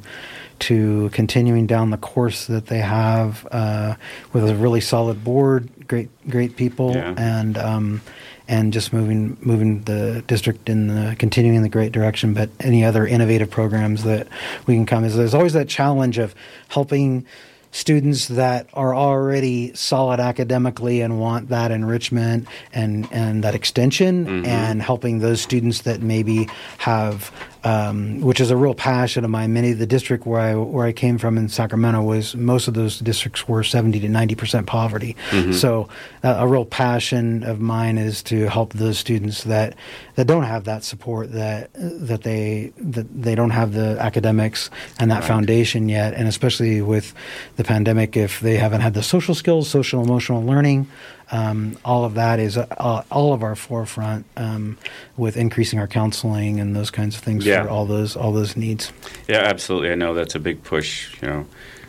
to 0.61 1.09
continuing 1.11 1.67
down 1.67 1.91
the 1.91 1.97
course 1.97 2.47
that 2.47 2.67
they 2.67 2.81
have 2.81 3.47
uh, 3.53 3.95
with 4.33 4.49
a 4.49 4.57
really 4.57 4.81
solid 4.81 5.23
board, 5.23 5.69
great 5.87 6.09
great 6.29 6.57
people, 6.57 6.93
Yeah. 6.95 7.15
and 7.17 7.57
um, 7.59 8.01
and 8.49 8.73
just 8.73 8.93
moving 8.93 9.37
moving 9.41 9.83
the 9.83 10.25
district 10.27 10.69
in 10.69 10.89
the 10.89 11.15
continuing 11.19 11.57
in 11.57 11.63
the 11.63 11.69
great 11.69 11.93
direction. 11.93 12.35
But 12.35 12.51
any 12.61 12.85
other 12.85 13.07
innovative 13.07 13.51
programs 13.51 14.05
that 14.05 14.27
we 14.67 14.75
can 14.75 14.87
come 14.87 15.05
is 15.05 15.15
there's 15.17 15.35
always 15.35 15.53
that 15.53 15.69
challenge 15.69 16.19
of 16.19 16.35
helping 16.69 17.27
students 17.71 18.29
that 18.29 18.69
are 18.75 18.95
already 18.95 19.73
solid 19.75 20.21
academically 20.21 21.01
and 21.01 21.21
want 21.21 21.49
that 21.49 21.71
enrichment 21.71 22.47
and 22.73 23.09
and 23.13 23.45
that 23.45 23.55
extension 23.55 24.27
mm-hmm. 24.27 24.47
and 24.47 24.83
helping 24.83 25.19
those 25.19 25.41
students 25.41 25.83
that 25.83 26.01
maybe 26.03 26.49
have 26.79 27.33
um, 27.65 28.21
which 28.21 28.41
is 28.41 28.51
a 28.51 28.57
real 28.57 28.75
passion 28.75 29.25
of 29.25 29.31
mine. 29.31 29.53
Many 29.53 29.73
of 29.73 29.79
the 29.79 29.87
district 29.87 30.27
where 30.27 30.41
I 30.41 30.55
where 30.55 30.87
I 30.87 30.93
came 30.93 31.19
from 31.19 31.37
in 31.37 31.49
Sacramento 31.49 32.03
was 32.03 32.35
most 32.37 32.69
of 32.69 32.75
those 32.75 32.99
districts 33.01 33.49
were 33.49 33.65
seventy 33.65 34.01
to 34.01 34.09
ninety 34.09 34.35
percent 34.35 34.67
poverty. 34.67 35.17
So 35.53 35.89
uh, 36.23 36.37
a 36.39 36.47
real 36.47 36.65
passion 36.65 37.43
of 37.45 37.61
mine 37.61 37.99
is 37.99 38.23
to 38.25 38.49
help 38.49 38.73
those 38.75 38.99
students 38.99 39.45
that 39.45 39.75
that 40.15 40.27
don't 40.27 40.45
have 40.45 40.65
that 40.65 40.85
support 40.85 41.33
that 41.33 41.71
that 41.75 42.23
they 42.23 42.73
that 42.79 43.07
they 43.23 43.35
don't 43.35 43.51
have 43.51 43.73
the 43.73 43.97
academics 44.01 44.71
and 44.99 45.11
that 45.11 45.19
Right. 45.21 45.29
foundation 45.29 45.89
yet, 45.89 46.15
and 46.15 46.29
especially 46.29 46.81
with 46.81 47.13
the 47.57 47.65
pandemic, 47.65 48.17
if 48.17 48.41
they 48.41 48.57
haven't 48.57 48.81
had 48.83 48.95
the 48.95 49.03
social 49.03 49.35
skills, 49.35 49.69
social 49.69 50.03
emotional 50.03 50.43
learning. 50.45 50.87
Um, 51.31 51.77
all 51.85 52.05
of 52.05 52.15
that 52.15 52.39
is 52.41 52.57
uh, 52.57 53.03
all 53.11 53.33
of 53.35 53.43
our 53.43 53.55
forefront 53.55 54.25
um, 54.37 54.79
with 55.17 55.37
increasing 55.37 55.79
our 55.79 55.87
counseling 55.87 56.59
and 56.61 56.75
those 56.75 56.91
kinds 56.91 57.17
of 57.17 57.23
things 57.23 57.45
Yeah. 57.45 57.65
for 57.65 57.69
all 57.69 57.85
those 57.87 58.17
all 58.17 58.33
those 58.33 58.57
needs. 58.57 58.93
Yeah, 59.29 59.39
absolutely. 59.43 59.91
I 59.93 59.95
know 59.95 60.15
that's 60.15 60.35
a 60.35 60.39
big 60.41 60.63
push, 60.65 61.21
you 61.21 61.29
know, 61.29 61.47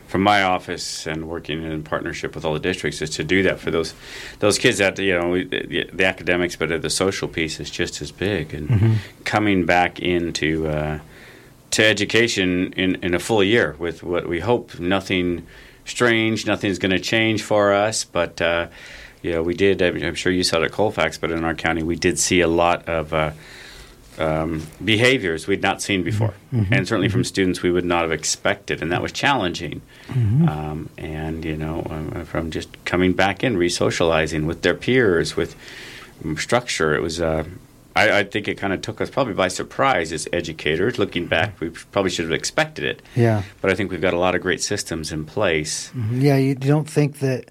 from 0.07 0.21
my 0.23 0.41
office 0.43 1.07
and 1.07 1.29
working 1.29 1.63
in 1.63 1.83
partnership 1.83 2.35
with 2.35 2.43
all 2.43 2.53
the 2.53 2.59
districts 2.59 3.01
is 3.01 3.11
to 3.11 3.23
do 3.23 3.43
that 3.43 3.59
for 3.59 3.71
those 3.71 3.93
those 4.39 4.57
kids 4.59 4.79
that 4.79 4.97
you 4.99 5.13
know 5.17 5.35
the, 5.41 5.89
the 5.93 6.05
academics, 6.05 6.55
but 6.57 6.81
the 6.81 6.89
social 6.89 7.27
piece 7.27 7.59
is 7.59 7.69
just 7.69 8.01
as 8.01 8.11
big 8.11 8.53
and 8.53 8.97
coming 9.23 9.65
back 9.65 9.99
into 9.99 10.67
uh, 10.67 10.99
to 11.71 11.85
education 11.85 12.73
in 12.73 12.95
in 13.03 13.13
a 13.13 13.19
full 13.19 13.43
year 13.43 13.75
with 13.79 14.03
what 14.03 14.27
we 14.27 14.39
hope 14.41 14.79
nothing 14.79 15.45
strange, 15.85 16.45
nothing's 16.45 16.77
going 16.79 16.91
to 16.91 16.99
change 16.99 17.41
for 17.41 17.71
us, 17.73 18.03
but. 18.03 18.41
Uh, 18.41 18.67
know, 19.23 19.43
we 19.43 19.53
did. 19.53 19.81
I'm 19.81 20.15
sure 20.15 20.31
you 20.31 20.43
saw 20.43 20.57
it 20.57 20.63
at 20.63 20.71
Colfax, 20.71 21.17
but 21.17 21.31
in 21.31 21.43
our 21.43 21.55
county, 21.55 21.83
we 21.83 21.95
did 21.95 22.17
see 22.17 22.41
a 22.41 22.47
lot 22.47 22.87
of 22.87 23.13
uh, 23.13 23.31
um, 24.17 24.67
behaviors 24.83 25.47
we'd 25.47 25.61
not 25.61 25.81
seen 25.81 26.03
before, 26.03 26.33
and 26.51 26.87
certainly 26.87 27.09
from 27.09 27.23
students 27.23 27.61
we 27.61 27.71
would 27.71 27.85
not 27.85 28.03
have 28.03 28.11
expected, 28.11 28.81
and 28.81 28.91
that 28.91 29.01
was 29.01 29.11
challenging. 29.11 29.81
Um, 30.09 30.89
and 30.97 31.43
you 31.45 31.55
know, 31.55 31.85
um, 31.89 32.25
from 32.25 32.51
just 32.51 32.69
coming 32.85 33.13
back 33.13 33.43
in, 33.43 33.57
re-socializing 33.57 34.45
with 34.45 34.61
their 34.61 34.73
peers, 34.75 35.35
with 35.35 35.55
structure, 36.37 36.95
it 36.95 37.01
was. 37.01 37.21
Uh, 37.21 37.45
I, 37.95 38.19
I 38.19 38.23
think 38.23 38.47
it 38.47 38.55
kind 38.55 38.71
of 38.71 38.81
took 38.81 39.01
us 39.01 39.09
probably 39.09 39.33
by 39.33 39.47
surprise 39.47 40.13
as 40.13 40.27
educators. 40.31 40.99
Looking 40.99 41.25
back, 41.25 41.59
we 41.59 41.69
probably 41.69 42.11
should 42.11 42.25
have 42.25 42.33
expected 42.33 42.85
it. 42.85 43.01
Yeah. 43.15 43.43
But 43.61 43.71
I 43.71 43.75
think 43.75 43.91
we've 43.91 43.99
got 43.99 44.13
a 44.13 44.19
lot 44.19 44.35
of 44.35 44.41
great 44.41 44.61
systems 44.61 45.11
in 45.11 45.25
place. 45.25 45.91
Yeah, 46.11 46.37
you 46.37 46.55
don't 46.55 46.89
think 46.89 47.19
that 47.19 47.49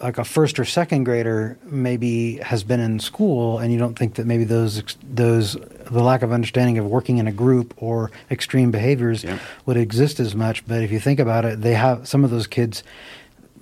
like 0.00 0.18
a 0.18 0.24
first 0.24 0.58
or 0.58 0.64
second 0.64 1.04
grader 1.04 1.58
maybe 1.64 2.36
has 2.36 2.62
been 2.62 2.80
in 2.80 3.00
school, 3.00 3.58
and 3.58 3.72
you 3.72 3.78
don't 3.78 3.98
think 3.98 4.14
that 4.14 4.26
maybe 4.26 4.44
those 4.44 4.82
those 5.02 5.56
the 5.90 6.02
lack 6.02 6.22
of 6.22 6.32
understanding 6.32 6.78
of 6.78 6.86
working 6.86 7.18
in 7.18 7.26
a 7.26 7.32
group 7.32 7.74
or 7.78 8.10
extreme 8.30 8.70
behaviors 8.70 9.24
Yeah. 9.24 9.38
would 9.66 9.76
exist 9.76 10.20
as 10.20 10.34
much. 10.34 10.66
But 10.66 10.82
if 10.82 10.92
you 10.92 11.00
think 11.00 11.18
about 11.18 11.44
it, 11.44 11.60
they 11.62 11.74
have 11.74 12.06
some 12.06 12.24
of 12.24 12.30
those 12.30 12.46
kids 12.46 12.82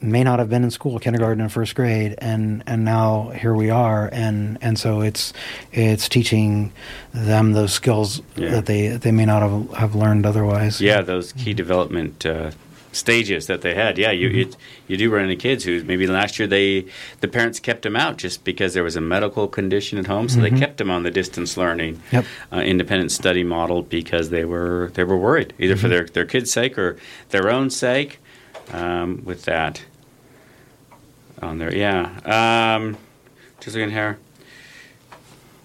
may 0.03 0.23
not 0.23 0.39
have 0.39 0.51
been 0.51 0.63
in 0.63 0.71
school, 0.71 0.99
kindergarten 0.99 1.41
and 1.41 1.51
first 1.51 1.75
grade, 1.75 2.15
and 2.19 2.63
and 2.67 2.85
now 2.85 3.31
here 3.31 3.55
we 3.55 3.71
are, 3.71 4.11
and 4.13 4.59
and 4.61 4.79
so 4.79 5.01
it's 5.01 5.33
it's 5.73 6.07
teaching 6.07 6.71
them 7.15 7.53
those 7.53 7.73
skills 7.73 8.21
Yeah. 8.37 8.51
that 8.51 8.67
they 8.67 8.89
they 8.89 9.11
may 9.13 9.25
not 9.25 9.41
have 9.41 9.73
have 9.75 9.95
learned 9.95 10.27
otherwise. 10.27 10.83
Yeah, 10.83 11.01
those 11.01 11.33
key 11.33 11.55
development 11.55 12.27
uh, 12.27 12.51
stages 12.97 13.47
that 13.47 13.61
they 13.63 13.75
had. 13.75 13.99
Yeah, 13.99 14.11
you 14.11 14.29
it, 14.31 14.57
you 14.89 14.97
do 14.97 15.11
run 15.11 15.25
into 15.29 15.37
kids 15.37 15.65
who 15.65 15.83
maybe 15.85 16.07
last 16.07 16.39
year 16.39 16.49
they 16.49 16.87
the 17.21 17.29
parents 17.29 17.61
kept 17.61 17.83
them 17.83 17.95
out 17.97 18.17
just 18.17 18.43
because 18.45 18.75
there 18.75 18.83
was 18.83 18.97
a 18.97 19.01
medical 19.01 19.47
condition 19.49 19.99
at 19.99 20.07
home, 20.07 20.29
so 20.29 20.41
they 20.41 20.51
kept 20.51 20.79
them 20.79 20.91
on 20.91 21.03
the 21.03 21.11
distance 21.11 21.57
learning, 21.57 22.03
Yep. 22.13 22.25
uh, 22.53 22.57
independent 22.61 23.13
study 23.13 23.45
model 23.45 23.83
because 23.83 24.31
they 24.31 24.45
were 24.45 24.91
they 24.95 25.05
were 25.05 25.17
worried 25.17 25.55
either 25.59 25.77
for 25.77 25.89
their 25.89 26.07
their 26.07 26.25
kids' 26.27 26.51
sake 26.51 26.79
or 26.79 26.97
their 27.31 27.51
own 27.51 27.71
sake. 27.71 28.19
Um, 28.73 29.23
with 29.25 29.45
that 29.45 29.85
on 31.41 31.59
there, 31.59 31.75
yeah. 31.75 32.75
Um, 32.77 32.97
just 33.61 33.77
looking 33.77 33.93
here. 33.93 34.19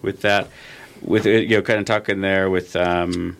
With 0.01 0.21
that, 0.21 0.47
with 1.01 1.25
you 1.25 1.47
know, 1.47 1.61
kind 1.61 1.79
of 1.79 1.85
talking 1.85 2.21
there 2.21 2.49
with. 2.49 2.75
Um, 2.75 3.37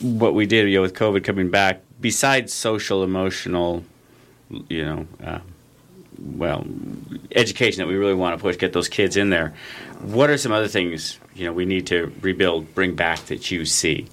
what 0.00 0.34
we 0.34 0.46
did, 0.46 0.68
you 0.68 0.76
know, 0.76 0.82
with 0.82 0.94
COVID 0.94 1.24
coming 1.24 1.50
back, 1.50 1.82
besides 2.00 2.52
social, 2.52 3.02
emotional, 3.02 3.84
you 4.68 4.84
know, 4.84 5.06
uh, 5.24 5.40
well, 6.18 6.66
education 7.34 7.78
that 7.78 7.86
we 7.86 7.94
really 7.94 8.14
want 8.14 8.36
to 8.36 8.42
push, 8.42 8.56
get 8.56 8.72
those 8.72 8.88
kids 8.88 9.16
in 9.16 9.30
there. 9.30 9.54
What 10.00 10.30
are 10.30 10.38
some 10.38 10.52
other 10.52 10.68
things 10.68 11.18
you 11.34 11.46
know 11.46 11.52
we 11.52 11.64
need 11.64 11.86
to 11.88 12.12
rebuild, 12.20 12.74
bring 12.74 12.94
back 12.94 13.26
that 13.26 13.50
you 13.50 13.64
see? 13.64 14.06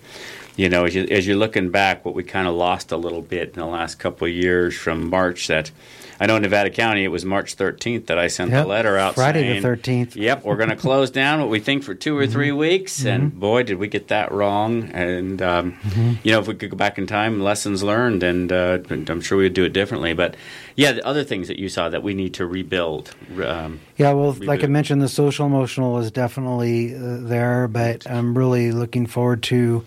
You 0.55 0.69
know, 0.69 0.85
as, 0.85 0.95
you, 0.95 1.03
as 1.03 1.27
you're 1.27 1.35
looking 1.35 1.69
back, 1.69 2.05
what 2.05 2.15
we 2.15 2.23
kind 2.23 2.47
of 2.47 2.53
lost 2.53 2.91
a 2.91 2.97
little 2.97 3.21
bit 3.21 3.49
in 3.49 3.59
the 3.59 3.65
last 3.65 3.95
couple 3.95 4.27
of 4.27 4.33
years 4.33 4.75
from 4.75 5.09
March. 5.09 5.47
That 5.47 5.71
I 6.19 6.25
know 6.27 6.35
in 6.37 6.41
Nevada 6.41 6.69
County, 6.69 7.03
it 7.03 7.09
was 7.09 7.25
March 7.25 7.55
13th 7.57 8.05
that 8.07 8.17
I 8.17 8.27
sent 8.27 8.51
Yep. 8.51 8.63
the 8.63 8.67
letter 8.69 8.97
out. 8.97 9.15
Friday 9.15 9.59
the 9.59 9.67
13th. 9.67 10.15
Yep, 10.15 10.43
we're 10.45 10.55
going 10.55 10.69
to 10.75 10.75
close 10.75 11.09
down 11.11 11.39
what 11.39 11.49
we 11.49 11.59
think 11.59 11.83
for 11.83 11.93
two 11.93 12.17
or 12.17 12.25
three 12.27 12.51
weeks, 12.51 13.05
and 13.05 13.37
boy, 13.39 13.63
did 13.63 13.77
we 13.77 13.87
get 13.87 14.07
that 14.09 14.31
wrong. 14.31 14.89
And 14.93 15.41
um, 15.41 15.77
you 16.23 16.31
know, 16.31 16.39
if 16.39 16.47
we 16.47 16.55
could 16.55 16.69
go 16.71 16.77
back 16.77 16.97
in 16.97 17.07
time, 17.07 17.41
lessons 17.41 17.83
learned, 17.83 18.23
and 18.23 18.51
uh, 18.51 18.79
I'm 18.89 19.21
sure 19.21 19.37
we'd 19.37 19.53
do 19.53 19.63
it 19.65 19.73
differently. 19.73 20.13
But 20.13 20.35
yeah, 20.75 20.91
the 20.93 21.05
other 21.05 21.23
things 21.23 21.47
that 21.47 21.57
you 21.59 21.69
saw 21.69 21.89
that 21.89 22.03
we 22.03 22.13
need 22.13 22.33
to 22.35 22.45
rebuild. 22.45 23.15
Um, 23.43 23.79
Yeah, 23.97 24.11
well, 24.13 24.33
like 24.41 24.63
I 24.63 24.67
mentioned, 24.67 25.01
the 25.01 25.07
social 25.09 25.45
emotional 25.45 25.97
is 25.99 26.11
definitely 26.11 26.93
uh, 26.95 27.17
there, 27.21 27.67
but 27.67 28.09
I'm 28.09 28.37
really 28.37 28.71
looking 28.71 29.05
forward 29.05 29.41
to 29.43 29.85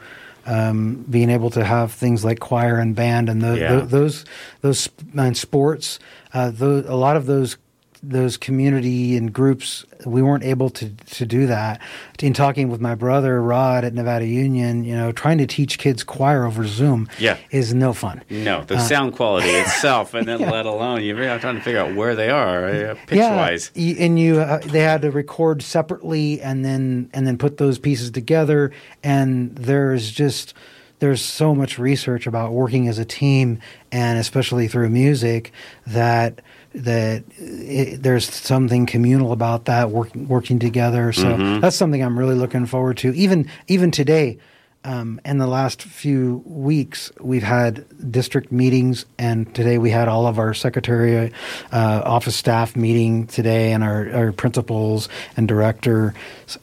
um, 0.49 1.05
being 1.11 1.31
able 1.31 1.51
to 1.51 1.65
have 1.65 1.93
things 1.93 2.25
like 2.25 2.41
choir 2.41 2.79
and 2.79 2.95
band 2.97 3.29
and 3.29 3.43
tho- 3.43 3.55
Yeah. 3.55 3.69
tho- 3.77 3.87
those 3.87 4.25
those 4.63 4.89
and 5.17 5.37
sports. 5.37 5.99
Uh, 6.35 6.51
those, 6.51 6.87
a 6.87 6.95
lot 6.95 7.17
of 7.17 7.27
those 7.27 7.57
those 8.03 8.37
community 8.37 9.17
and 9.17 9.33
groups 9.33 9.85
we 10.07 10.23
weren't 10.23 10.45
able 10.45 10.71
to 10.71 10.91
to 10.91 11.27
do 11.27 11.47
that. 11.47 11.81
In 12.21 12.33
talking 12.33 12.69
with 12.69 12.81
my 12.81 12.95
brother 12.95 13.43
Rod 13.43 13.85
at 13.85 13.95
Nevada 13.95 14.27
Union, 14.27 14.85
you 14.85 14.95
know, 14.97 15.13
trying 15.13 15.39
to 15.39 15.47
teach 15.47 15.79
kids 15.79 16.05
choir 16.05 16.45
over 16.45 16.67
Zoom 16.67 17.09
Yeah. 17.19 17.37
is 17.51 17.75
no 17.75 17.93
fun. 17.93 18.23
no, 18.31 18.63
the 18.65 18.79
sound 18.79 19.15
quality 19.15 19.49
itself, 19.65 20.15
and 20.15 20.27
then 20.27 20.41
let 20.41 20.67
alone 20.67 21.03
you're 21.03 21.17
trying 21.39 21.57
to 21.57 21.63
figure 21.63 21.81
out 21.81 21.95
where 21.95 22.15
they 22.15 22.31
are 22.31 22.67
uh, 22.69 22.95
pitch 23.07 23.19
wise. 23.19 23.71
y- 23.77 23.97
and 23.99 24.19
you 24.19 24.41
uh, 24.41 24.59
they 24.59 24.81
had 24.81 25.03
to 25.03 25.11
record 25.11 25.63
separately 25.63 26.41
and 26.41 26.65
then 26.65 27.11
and 27.13 27.27
then 27.27 27.37
put 27.39 27.57
those 27.59 27.79
pieces 27.79 28.11
together. 28.11 28.71
And 29.03 29.55
there's 29.57 30.11
just 30.11 30.55
there's 31.01 31.21
so 31.23 31.55
much 31.55 31.79
research 31.79 32.27
about 32.27 32.53
working 32.53 32.89
as 32.89 32.99
a 32.99 33.05
team, 33.05 33.61
and 33.93 34.19
especially 34.19 34.67
through 34.69 34.89
music 34.91 35.53
that 35.87 36.41
that 36.85 37.25
it, 37.38 38.03
there's 38.03 38.29
something 38.33 38.87
communal 38.87 39.33
about 39.33 39.64
that 39.67 39.91
working 39.91 40.29
working 40.29 40.59
together. 40.59 41.12
So 41.12 41.25
Mm-hmm. 41.25 41.61
that's 41.61 41.77
something 41.77 42.03
I'm 42.03 42.19
really 42.19 42.35
looking 42.35 42.67
forward 42.67 42.97
to. 42.99 43.12
Even 43.14 43.49
even 43.69 43.91
today. 43.91 44.38
Um, 44.85 45.21
in 45.25 45.38
the 45.38 45.47
last 45.47 45.83
few 45.83 46.43
weeks, 46.47 47.11
we've 47.21 47.43
had 47.43 47.85
district 48.11 48.53
meetings, 48.53 49.07
and 49.19 49.53
today 49.55 49.77
we 49.77 49.91
had 49.91 50.09
all 50.09 50.27
of 50.27 50.38
our 50.38 50.55
secretary, 50.55 51.33
uh, 51.73 52.03
office 52.05 52.37
staff 52.37 52.77
meeting 52.77 53.27
today, 53.27 53.73
and 53.73 53.83
our, 53.83 54.11
our 54.14 54.33
principals 54.33 55.09
and 55.37 55.49
director 55.49 56.14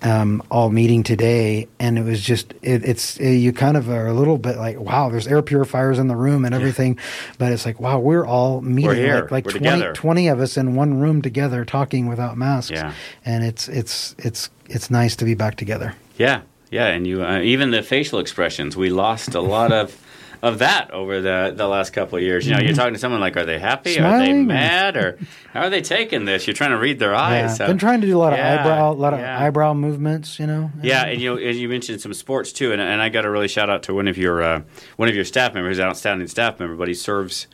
um, 0.01 0.41
all 0.49 0.69
meeting 0.69 1.03
today. 1.03 1.67
And 1.79 1.99
it 1.99 2.03
was 2.03 2.21
just, 2.21 2.53
it, 2.61 2.83
it's 2.85 3.17
it, 3.17 3.35
you 3.35 3.53
kind 3.53 3.77
of 3.77 3.89
are 3.89 4.07
a 4.07 4.13
little 4.13 4.37
bit 4.37 4.57
like, 4.57 4.79
wow, 4.79 5.09
there's 5.09 5.27
air 5.27 5.41
purifiers 5.41 5.99
in 5.99 6.07
the 6.07 6.15
room 6.15 6.45
and 6.45 6.55
everything, 6.55 6.97
but 7.37 7.51
it's 7.51 7.65
like, 7.65 7.79
wow, 7.79 7.99
we're 7.99 8.25
all 8.25 8.61
meeting 8.61 8.87
We're 8.87 8.95
here. 8.95 9.21
like, 9.29 9.45
like 9.45 9.45
We're 9.45 9.59
20, 9.59 9.93
20 9.93 10.27
of 10.29 10.39
us 10.39 10.57
in 10.57 10.75
one 10.75 10.99
room 10.99 11.21
together 11.21 11.65
talking 11.65 12.07
without 12.07 12.37
masks. 12.37 12.71
Yeah. 12.71 12.93
And 13.25 13.43
it's 13.43 13.67
it's 13.67 14.15
it's 14.17 14.49
it's 14.67 14.89
nice 14.89 15.15
to 15.17 15.25
be 15.25 15.35
back 15.35 15.57
together. 15.57 15.95
Yeah, 16.17 16.41
yeah, 16.75 16.87
and 16.87 17.07
you 17.07 17.23
uh, 17.23 17.39
even 17.41 17.71
the 17.71 17.81
facial 17.81 18.19
expressions. 18.19 18.75
We 18.77 18.89
lost 18.89 19.33
a 19.35 19.41
lot 19.41 19.71
of 19.71 19.87
of 20.41 20.59
that 20.59 20.91
over 20.91 21.21
the 21.21 21.53
the 21.55 21.67
last 21.67 21.91
couple 21.93 22.17
of 22.17 22.23
years. 22.23 22.45
You 22.45 22.53
know, 22.55 22.61
you're 22.61 22.75
talking 22.75 22.93
to 22.93 22.99
someone 22.99 23.21
like, 23.21 23.35
are 23.37 23.45
they 23.45 23.57
happy? 23.57 23.97
Are 23.99 24.19
they 24.19 24.29
Mm-hmm. 24.31 24.47
Mad? 24.47 24.97
Or 24.97 25.17
how 25.53 25.61
are 25.61 25.69
they 25.69 25.81
taking 25.81 26.25
this? 26.25 26.45
You're 26.45 26.53
trying 26.53 26.71
to 26.71 26.77
read 26.77 26.99
their 26.99 27.15
eyes. 27.15 27.51
Yeah. 27.51 27.53
so- 27.55 27.67
Been 27.67 27.77
trying 27.79 28.01
to 28.01 28.07
do 28.07 28.17
a 28.17 28.19
lot 28.25 28.33
of 28.33 28.39
Yeah, 28.39 28.59
eyebrow, 28.61 28.91
a 28.91 28.93
lot 28.93 29.13
of 29.13 29.19
yeah. 29.21 29.39
eyebrow 29.43 29.73
movements. 29.73 30.37
You 30.39 30.45
know. 30.47 30.71
Yeah, 30.83 31.05
and 31.05 31.19
you 31.21 31.31
know, 31.35 31.37
and 31.41 31.55
you 31.57 31.67
mentioned 31.69 32.01
some 32.01 32.13
sports 32.13 32.51
too, 32.51 32.71
and, 32.73 32.81
and 32.81 33.01
I 33.01 33.09
got 33.09 33.21
to 33.21 33.29
really 33.31 33.47
shout 33.47 33.69
out 33.69 33.81
to 33.83 33.93
one 33.95 34.07
of 34.07 34.17
your 34.17 34.43
uh, 34.43 34.61
one 34.97 35.09
of 35.09 35.15
your 35.15 35.25
staff 35.25 35.53
members, 35.55 35.79
an 35.79 35.85
outstanding 35.85 36.27
staff 36.27 36.59
member, 36.59 36.75
but 36.75 36.87
he 36.89 36.93
serves 36.93 37.47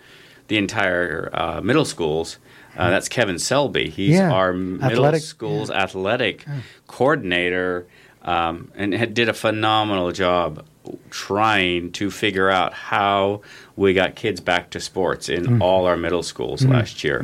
the 0.47 0.57
entire 0.57 1.29
uh, 1.33 1.61
middle 1.61 1.85
schools. 1.85 2.39
Uh, 2.75 2.89
that's 2.89 3.07
Kevin 3.09 3.37
Selby. 3.37 3.89
He's 3.89 4.19
our 4.19 4.53
middle 4.53 4.85
athletic, 5.05 5.21
schools 5.21 5.69
athletic 5.69 6.45
coordinator, 6.87 7.87
um, 8.23 8.71
and 8.75 8.93
had, 8.93 9.13
did 9.13 9.29
a 9.29 9.33
phenomenal 9.33 10.11
job 10.11 10.65
trying 11.11 11.91
to 11.91 12.09
figure 12.09 12.49
out 12.49 12.73
how 12.73 13.41
we 13.75 13.93
got 13.93 14.15
kids 14.15 14.41
back 14.41 14.69
to 14.71 14.79
sports 14.79 15.29
in 15.29 15.41
Mm-hmm. 15.43 15.61
all 15.61 15.85
our 15.85 15.97
middle 15.97 16.23
schools 16.23 16.65
last 16.65 17.03
year. 17.03 17.19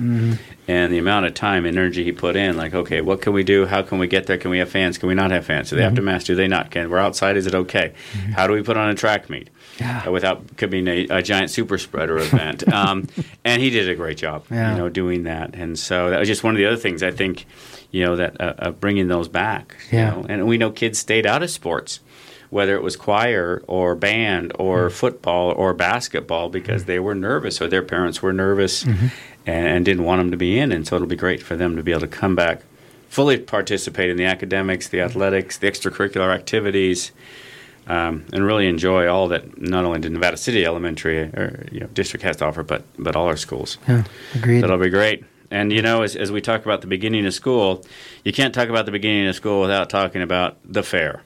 And 0.67 0.91
the 0.93 0.97
amount 0.97 1.25
of 1.27 1.33
time 1.33 1.65
and 1.65 1.77
energy 1.77 2.03
he 2.03 2.11
put 2.11 2.35
in, 2.35 2.57
like, 2.57 2.73
okay, 2.73 3.01
what 3.01 3.21
can 3.21 3.33
we 3.33 3.43
do? 3.43 3.65
How 3.65 3.81
can 3.81 3.99
we 3.99 4.07
get 4.07 4.27
there? 4.27 4.37
Can 4.37 4.51
we 4.51 4.57
have 4.59 4.69
fans? 4.69 4.97
Can 4.97 5.07
we 5.09 5.15
not 5.15 5.31
have 5.31 5.45
fans? 5.45 5.69
Do 5.69 5.75
they 5.75 5.81
have 5.83 5.91
Mm-hmm. 5.93 5.95
to 5.97 6.01
mask? 6.03 6.25
Do 6.27 6.35
they 6.35 6.47
not? 6.47 6.71
Can 6.71 6.89
we're 6.89 6.97
outside? 6.99 7.37
Is 7.37 7.47
it 7.47 7.55
okay? 7.55 7.93
How 8.35 8.47
do 8.47 8.53
we 8.53 8.61
put 8.63 8.75
on 8.77 8.89
a 8.89 8.95
track 8.95 9.29
meet? 9.29 9.49
Yeah. 9.79 10.03
Uh, 10.07 10.11
without 10.11 10.57
could 10.57 10.69
being 10.71 10.87
a, 10.87 11.05
a 11.09 11.21
giant 11.21 11.51
super 11.51 11.77
spreader 11.77 12.17
event. 12.17 12.67
um, 12.73 13.07
and 13.45 13.61
he 13.61 13.69
did 13.69 13.87
a 13.89 13.95
great 13.95 14.17
job, 14.17 14.45
Yeah. 14.51 14.71
you 14.71 14.77
know, 14.77 14.89
doing 14.89 15.23
that. 15.23 15.53
And 15.55 15.77
so 15.77 16.09
that 16.09 16.19
was 16.19 16.27
just 16.27 16.43
one 16.43 16.53
of 16.55 16.57
the 16.57 16.65
other 16.65 16.77
things 16.77 17.03
I 17.03 17.11
think, 17.11 17.45
you 17.91 18.03
know, 18.05 18.15
that 18.15 18.39
uh, 18.41 18.53
uh, 18.59 18.71
bringing 18.71 19.07
those 19.07 19.27
back. 19.27 19.75
you 19.91 19.99
Yeah. 19.99 20.09
know. 20.11 20.25
And 20.29 20.47
we 20.47 20.57
know 20.57 20.71
kids 20.71 20.99
stayed 20.99 21.25
out 21.25 21.41
of 21.43 21.49
sports, 21.49 21.99
whether 22.49 22.75
it 22.75 22.83
was 22.83 22.95
choir 22.95 23.61
or 23.67 23.95
band 23.95 24.51
or 24.59 24.89
football 24.89 25.51
or 25.51 25.73
basketball, 25.73 26.49
because 26.49 26.85
they 26.85 26.99
were 26.99 27.15
nervous 27.15 27.61
or 27.61 27.67
their 27.67 27.83
parents 27.83 28.21
were 28.21 28.33
nervous 28.33 28.83
and, 28.83 29.11
and 29.45 29.85
didn't 29.85 30.03
want 30.03 30.19
them 30.19 30.31
to 30.31 30.37
be 30.37 30.57
in. 30.59 30.71
And 30.71 30.85
so 30.87 30.95
it'll 30.95 31.07
be 31.07 31.15
great 31.15 31.41
for 31.43 31.55
them 31.55 31.75
to 31.75 31.83
be 31.83 31.91
able 31.91 32.01
to 32.01 32.07
come 32.07 32.35
back, 32.35 32.61
fully 33.09 33.37
participate 33.39 34.09
in 34.09 34.17
the 34.17 34.25
academics, 34.25 34.87
the 34.89 35.01
athletics, 35.01 35.57
the 35.57 35.67
extracurricular 35.71 36.33
activities. 36.33 37.11
Um, 37.89 38.25
and 38.33 38.45
really 38.45 38.67
enjoy 38.67 39.07
all 39.07 39.29
that 39.29 39.61
not 39.61 39.85
only 39.85 39.99
the 40.01 40.09
Nevada 40.09 40.35
City 40.35 40.65
Elementary 40.65 41.19
or 41.19 41.65
you 41.71 41.79
know 41.79 41.87
district 41.93 42.21
has 42.23 42.35
to 42.37 42.45
offer, 42.45 42.61
but 42.61 42.83
but 42.99 43.15
all 43.15 43.27
our 43.27 43.37
schools. 43.37 43.77
Yeah. 43.87 44.03
Agreed. 44.35 44.59
That'll 44.61 44.77
be 44.77 44.89
great. 44.89 45.23
And 45.49 45.71
you 45.71 45.81
know, 45.81 46.01
as, 46.01 46.15
as 46.15 46.31
we 46.31 46.41
talk 46.41 46.65
about 46.65 46.81
the 46.81 46.87
beginning 46.87 47.25
of 47.25 47.33
school, 47.33 47.85
you 48.23 48.33
can't 48.33 48.53
talk 48.53 48.69
about 48.69 48.85
the 48.85 48.91
beginning 48.91 49.27
of 49.27 49.35
school 49.35 49.61
without 49.61 49.89
talking 49.89 50.21
about 50.21 50.57
the 50.63 50.83
fair. 50.83 51.23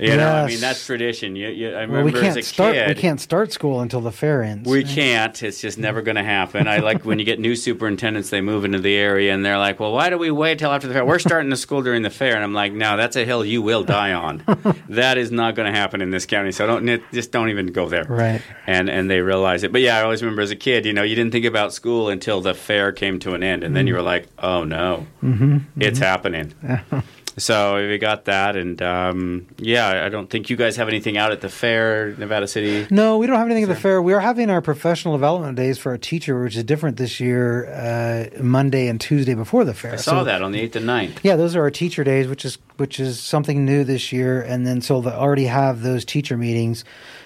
You 0.00 0.16
know, 0.16 0.28
I 0.32 0.46
mean 0.46 0.60
that's 0.60 0.86
tradition. 0.86 1.34
You, 1.34 1.48
you, 1.48 1.70
I 1.70 1.86
well, 1.86 2.02
we 2.04 2.12
remember 2.12 2.18
as 2.18 2.22
can't 2.22 2.36
a 2.38 2.42
start. 2.44 2.74
kid, 2.74 2.88
We 2.88 2.94
can't 2.94 3.20
start 3.20 3.52
school 3.52 3.80
until 3.80 4.00
the 4.00 4.12
fair 4.12 4.44
ends. 4.44 4.68
we 4.68 4.84
can't. 4.84 5.42
It's 5.42 5.60
just 5.60 5.76
never 5.76 6.02
going 6.02 6.14
to 6.16 6.22
happen. 6.22 6.68
I 6.68 6.76
like 6.78 7.04
when 7.04 7.18
you 7.18 7.24
get 7.24 7.40
new 7.40 7.56
superintendents, 7.56 8.30
they 8.30 8.40
move 8.40 8.64
into 8.64 8.78
the 8.78 8.94
area 8.94 9.34
and 9.34 9.44
they're 9.44 9.58
like, 9.58 9.80
well, 9.80 9.92
why 9.92 10.08
do 10.08 10.16
we 10.16 10.30
wait 10.30 10.60
till 10.60 10.70
after 10.70 10.86
the 10.86 10.94
fair? 10.94 11.04
We're 11.04 11.18
starting 11.18 11.50
the 11.50 11.56
school 11.56 11.82
during 11.82 12.02
the 12.02 12.10
fair. 12.10 12.36
And 12.36 12.44
I'm 12.44 12.54
like, 12.54 12.72
no, 12.72 12.96
that's 12.96 13.16
a 13.16 13.24
hill 13.24 13.44
you 13.44 13.60
will 13.60 13.82
die 13.82 14.12
on. 14.12 14.44
that 14.88 15.18
is 15.18 15.32
not 15.32 15.56
going 15.56 15.72
to 15.72 15.76
happen 15.76 16.00
in 16.00 16.10
this 16.10 16.26
county. 16.26 16.52
So 16.52 16.66
don't 16.68 17.02
just 17.12 17.32
don't 17.32 17.48
even 17.48 17.66
go 17.68 17.88
there. 17.88 18.04
Right. 18.04 18.40
And 18.68 18.88
and 18.88 19.10
they 19.10 19.20
realize 19.20 19.64
it. 19.64 19.72
But 19.72 19.80
yeah, 19.80 19.98
I 19.98 20.02
always 20.02 20.22
remember 20.22 20.42
as 20.42 20.52
a 20.52 20.56
kid, 20.56 20.86
you 20.86 20.92
know, 20.92 21.02
you 21.02 21.16
didn't 21.16 21.32
think 21.32 21.44
about 21.44 21.72
school 21.72 22.08
until 22.08 22.40
the 22.40 22.54
fair 22.54 22.92
came 22.92 23.18
to 23.20 23.34
an 23.34 23.42
end. 23.42 23.64
And 23.64 23.74
then 23.74 23.88
you 23.88 23.94
were 23.94 24.02
like, 24.02 24.28
oh 24.38 24.62
no, 24.62 25.06
Mm-hmm. 25.24 25.80
it's 25.82 25.98
happening. 25.98 26.54
So 27.38 27.76
we 27.88 27.98
got 27.98 28.26
that, 28.26 28.56
and 28.56 28.80
um, 28.82 29.46
yeah, 29.58 30.04
I 30.04 30.08
don't 30.08 30.28
think 30.28 30.50
you 30.50 30.56
guys 30.56 30.76
have 30.76 30.88
anything 30.88 31.16
out 31.16 31.32
at 31.32 31.40
the 31.40 31.48
fair, 31.48 32.14
Nevada 32.16 32.46
City. 32.46 32.86
No, 32.90 33.18
we 33.18 33.26
don't 33.26 33.36
have 33.36 33.46
anything 33.46 33.64
at 33.64 33.68
the 33.68 33.74
fair. 33.74 34.02
We 34.02 34.12
are 34.12 34.20
having 34.20 34.50
our 34.50 34.60
professional 34.60 35.14
development 35.14 35.56
days 35.56 35.78
for 35.78 35.90
our 35.92 35.98
teacher, 35.98 36.42
which 36.42 36.56
is 36.56 36.64
different 36.64 36.96
this 36.96 37.20
year. 37.20 37.66
Uh, 37.72 38.42
Monday 38.42 38.88
and 38.88 39.00
Tuesday 39.00 39.34
before 39.34 39.64
the 39.64 39.74
fair. 39.74 39.92
I 39.92 39.96
saw 39.96 40.24
that 40.24 40.42
on 40.42 40.52
the 40.52 40.60
eighth 40.60 40.76
and 40.76 40.86
9th. 40.86 41.18
Yeah, 41.22 41.36
those 41.36 41.56
are 41.56 41.62
our 41.62 41.70
teacher 41.70 42.04
days, 42.04 42.28
which 42.28 42.44
is 42.44 42.58
which 42.76 43.00
is 43.00 43.20
something 43.20 43.64
new 43.64 43.84
this 43.84 44.12
year. 44.12 44.40
And 44.40 44.66
then 44.66 44.80
so 44.80 45.00
they 45.00 45.10
already 45.10 45.46
have 45.46 45.82
those 45.82 46.04
teacher 46.04 46.36
meetings. 46.36 46.84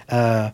Uh, 0.08 0.50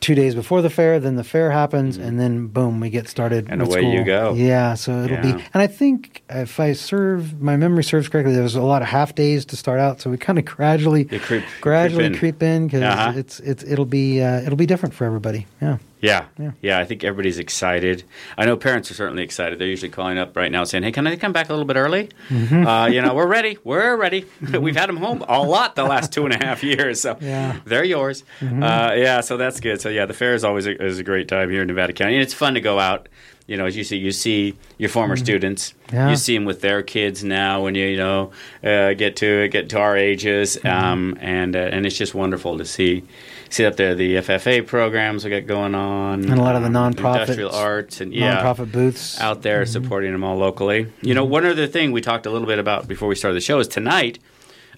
Two 0.00 0.14
days 0.14 0.34
before 0.34 0.62
the 0.62 0.70
fair, 0.70 1.00
then 1.00 1.16
the 1.16 1.24
fair 1.24 1.50
happens, 1.50 1.96
and 1.96 2.18
then 2.20 2.46
boom, 2.46 2.78
we 2.80 2.90
get 2.90 3.08
started. 3.08 3.46
And 3.48 3.60
away 3.62 3.82
you 3.82 4.04
go. 4.04 4.32
Yeah, 4.34 4.74
so 4.74 5.02
it'll 5.02 5.16
Yeah. 5.16 5.22
be, 5.22 5.30
and 5.52 5.62
I 5.62 5.66
think 5.66 6.22
if 6.30 6.60
I 6.60 6.72
serve 6.74 7.40
my 7.40 7.56
memory 7.56 7.82
serves 7.84 8.08
correctly, 8.08 8.32
there 8.34 8.42
was 8.42 8.54
a 8.54 8.62
lot 8.62 8.82
of 8.82 8.88
half 8.88 9.14
days 9.14 9.44
to 9.46 9.56
start 9.56 9.80
out, 9.80 10.00
so 10.00 10.10
we 10.10 10.16
kind 10.16 10.38
of 10.38 10.44
gradually, 10.44 11.04
creep- 11.04 11.42
gradually 11.60 12.04
creep 12.10 12.12
in. 12.12 12.18
creep 12.18 12.42
in 12.42 12.66
because 12.66 12.82
Uh-huh. 12.82 13.12
it's 13.16 13.40
it's 13.40 13.64
it'll 13.64 13.84
be 13.86 14.22
uh, 14.22 14.42
it'll 14.42 14.56
be 14.56 14.66
different 14.66 14.94
for 14.94 15.04
everybody. 15.06 15.46
Yeah. 15.60 15.78
Yeah. 16.04 16.26
Yeah. 16.38 16.50
yeah, 16.60 16.78
I 16.78 16.84
think 16.84 17.02
everybody's 17.04 17.38
excited. 17.38 18.04
I 18.36 18.44
know 18.44 18.56
parents 18.56 18.90
are 18.90 18.94
certainly 18.94 19.22
excited. 19.22 19.58
They're 19.58 19.68
usually 19.68 19.90
calling 19.90 20.18
up 20.18 20.36
right 20.36 20.52
now 20.52 20.64
saying, 20.64 20.84
"Hey, 20.84 20.92
can 20.92 21.06
I 21.06 21.16
come 21.16 21.32
back 21.32 21.48
a 21.48 21.52
little 21.52 21.64
bit 21.66 21.76
early? 21.76 22.08
Mm-hmm. 22.28 22.66
Uh, 22.66 22.86
you 22.88 23.00
know, 23.02 23.14
we're 23.14 23.26
ready. 23.26 23.58
We're 23.64 23.96
ready. 23.96 24.26
We've 24.60 24.76
had 24.76 24.88
them 24.88 24.98
home 24.98 25.24
a 25.28 25.40
lot 25.42 25.74
the 25.76 25.84
last 25.84 26.12
two 26.12 26.24
and 26.26 26.34
a 26.34 26.44
half 26.44 26.62
years, 26.62 27.00
so 27.00 27.16
Yeah. 27.20 27.52
Mm-hmm. 27.54 27.68
they're 27.68 27.84
yours. 27.84 28.22
Uh, 28.42 28.92
yeah, 28.96 29.20
so 29.22 29.36
that's 29.36 29.60
good. 29.60 29.80
So 29.80 29.88
yeah, 29.88 30.06
the 30.06 30.14
fair 30.14 30.34
is 30.34 30.44
always 30.44 30.66
a, 30.66 30.80
is 30.84 30.98
a 30.98 31.04
great 31.04 31.26
time 31.28 31.50
here 31.50 31.62
in 31.62 31.68
Nevada 31.68 31.92
County, 31.92 32.14
and 32.14 32.22
it's 32.22 32.34
fun 32.34 32.54
to 32.54 32.60
go 32.60 32.78
out. 32.78 33.08
You 33.46 33.58
know, 33.58 33.66
as 33.66 33.76
you 33.76 33.84
see, 33.84 33.98
you 33.98 34.10
see 34.10 34.56
your 34.78 34.88
former 34.88 35.16
students. 35.18 35.74
Mm-hmm. 35.88 35.96
Yeah. 35.96 36.08
You 36.10 36.16
see 36.16 36.34
them 36.34 36.46
with 36.46 36.62
their 36.62 36.82
kids 36.82 37.22
now. 37.22 37.62
When 37.62 37.74
you 37.74 37.84
you 37.86 37.98
know 37.98 38.30
uh, 38.62 38.94
get 38.94 39.16
to 39.16 39.48
get 39.48 39.68
to 39.70 39.78
our 39.78 39.96
ages, 39.96 40.56
Mm-hmm. 40.56 40.66
um, 40.86 41.18
and 41.20 41.54
uh, 41.54 41.58
and 41.74 41.84
it's 41.86 41.96
just 41.98 42.14
wonderful 42.14 42.56
to 42.58 42.64
see 42.64 43.04
see 43.54 43.64
up 43.66 43.76
there 43.76 43.94
the 43.94 44.16
FFA 44.16 44.66
programs 44.66 45.24
we 45.24 45.30
got 45.30 45.46
going 45.46 45.74
on, 45.74 46.24
And 46.24 46.32
a 46.38 46.42
lot 46.42 46.56
of 46.56 46.62
the 46.62 46.68
um, 46.68 46.74
nonprofits, 46.94 47.20
industrial 47.22 47.54
arts, 47.54 48.00
and 48.00 48.12
yeah, 48.12 48.42
Nonprofit 48.42 48.72
booths 48.72 49.20
out 49.20 49.42
there 49.42 49.62
Mm-hmm. 49.62 49.72
supporting 49.72 50.12
them 50.12 50.24
all 50.24 50.36
locally. 50.36 50.92
You 51.02 51.14
know, 51.14 51.24
one 51.24 51.46
other 51.46 51.66
thing 51.66 51.92
we 51.92 52.00
talked 52.00 52.26
a 52.26 52.30
little 52.30 52.46
bit 52.48 52.58
about 52.58 52.86
before 52.88 53.08
we 53.08 53.14
started 53.14 53.36
the 53.36 53.40
show 53.40 53.58
is 53.58 53.68
tonight. 53.68 54.18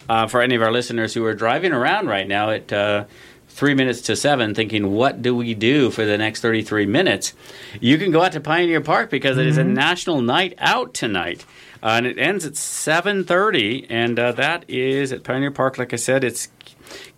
Uh, 0.09 0.29
for 0.29 0.41
any 0.41 0.55
of 0.55 0.63
our 0.63 0.71
listeners 0.71 1.15
who 1.15 1.25
are 1.25 1.35
driving 1.35 1.73
around 1.73 2.07
right 2.07 2.29
now 2.29 2.51
at 2.51 2.73
uh, 2.73 3.05
three 3.49 3.75
minutes 3.75 4.01
to 4.03 4.15
seven, 4.15 4.55
thinking, 4.55 4.93
"What 4.93 5.21
do 5.21 5.35
we 5.35 5.53
do 5.53 5.91
for 5.91 6.05
the 6.05 6.17
next 6.17 6.43
thirty-three 6.43 6.87
minutes?" 6.87 7.35
You 7.81 7.99
can 7.99 8.13
go 8.13 8.23
out 8.23 8.31
to 8.33 8.41
Pioneer 8.41 8.81
Park 8.81 9.11
because 9.11 9.37
it 9.37 9.47
is 9.49 9.59
a 9.59 9.63
Mm-hmm. 9.65 9.75
national 9.75 10.21
night 10.21 10.55
out 10.59 10.95
tonight, 10.95 11.45
uh, 11.83 11.95
and 11.97 12.07
it 12.07 12.19
ends 12.21 12.47
at 12.47 12.55
seven 12.57 13.25
thirty, 13.25 13.85
and 13.91 14.17
uh, 14.17 14.31
that 14.33 14.65
is 14.71 15.11
at 15.13 15.25
Pioneer 15.25 15.51
Park. 15.51 15.77
Like 15.77 15.93
I 15.93 15.97
said, 15.97 16.23
it's 16.23 16.51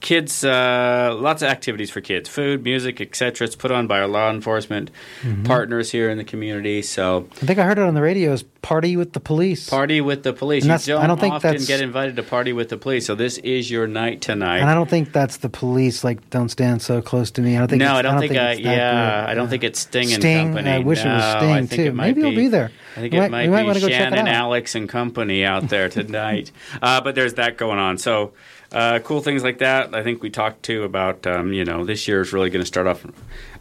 kids 0.01 0.45
uh, 0.45 1.15
lots 1.19 1.43
of 1.43 1.49
activities 1.49 1.91
for 1.91 2.01
kids 2.01 2.29
food 2.29 2.63
music 2.65 3.01
etc 3.01 3.45
it's 3.47 3.57
put 3.57 3.71
on 3.71 3.87
by 3.87 4.01
our 4.01 4.07
law 4.09 4.31
enforcement 4.31 4.91
Mm-hmm. 5.23 5.45
partners 5.45 5.91
here 5.91 6.09
in 6.11 6.19
the 6.19 6.25
community 6.25 6.81
so 6.83 7.27
I 7.43 7.47
think 7.47 7.59
I 7.59 7.65
heard 7.65 7.79
it 7.79 7.83
on 7.85 7.95
the 7.95 8.03
radio 8.03 8.33
as 8.33 8.45
party 8.63 8.97
with 8.97 9.13
the 9.13 9.21
police. 9.21 9.69
party 9.69 10.01
with 10.01 10.23
the 10.23 10.33
police 10.33 10.65
And 10.65 10.87
you 10.87 10.95
don't, 10.95 11.03
I 11.03 11.07
don't 11.07 11.19
think 11.21 11.35
often 11.35 11.51
that's- 11.51 11.67
get 11.67 11.81
invited 11.81 12.17
to 12.17 12.23
party 12.23 12.53
with 12.53 12.69
the 12.69 12.77
police 12.77 13.07
so 13.07 13.15
this 13.15 13.39
is 13.39 13.71
your 13.71 13.87
night 13.87 14.21
tonight 14.21 14.59
and 14.59 14.71
I 14.71 14.75
don't 14.75 14.89
think 14.89 15.13
that's 15.13 15.39
the 15.39 15.49
police. 15.49 16.05
Like, 16.05 16.29
don't 16.31 16.49
stand 16.51 16.83
so 16.83 17.01
close 17.03 17.31
to 17.33 17.41
me. 17.43 17.57
I 17.57 17.61
don't 17.61 17.69
think. 17.69 17.81
no, 17.81 17.91
it's, 17.91 17.99
I 17.99 18.03
don't, 18.03 18.19
think, 18.21 18.33
I, 18.37 18.51
it's 18.53 18.61
yeah, 18.61 19.21
group. 19.21 19.31
I 19.31 19.35
don't 19.35 19.49
think 19.49 19.65
it's 19.65 19.81
Sting 19.81 20.13
and 20.13 20.23
Sting, 20.23 20.47
Company. 20.49 20.71
I 20.71 20.79
wish 20.79 21.05
it 21.05 21.09
was 21.09 21.69
Sting, 21.69 21.69
too. 21.69 21.93
Maybe 21.93 22.21
he'll 22.23 22.35
be 22.35 22.49
there. 22.49 22.71
I 22.97 23.01
think 23.01 23.13
We 23.13 23.19
it 23.19 23.23
might- 23.23 23.31
might 23.31 23.51
might 23.51 23.61
be 23.63 23.67
wanna 23.67 23.81
go 23.81 23.89
check 23.89 24.13
it 24.13 24.17
Shannon. 24.17 24.29
Alex, 24.29 24.75
and 24.75 24.89
Company 24.89 25.45
out 25.45 25.69
there 25.69 25.89
tonight. 25.89 26.51
uh, 26.83 27.01
but 27.01 27.15
there's 27.15 27.35
that 27.35 27.57
going 27.57 27.79
on. 27.79 27.99
So 27.99 28.33
uh, 28.73 28.99
cool 29.01 29.21
things 29.21 29.43
like 29.43 29.59
that. 29.59 29.95
I 29.95 30.03
think 30.03 30.23
we 30.23 30.31
talked 30.31 30.63
too 30.63 30.85
about. 30.85 31.27
Um, 31.27 31.53
you 31.53 31.65
know, 31.65 31.85
this 31.85 32.07
year 32.09 32.21
is 32.21 32.33
really 32.33 32.51
going 32.51 32.63
to 32.63 32.67
start 32.67 32.87
off. 32.87 33.05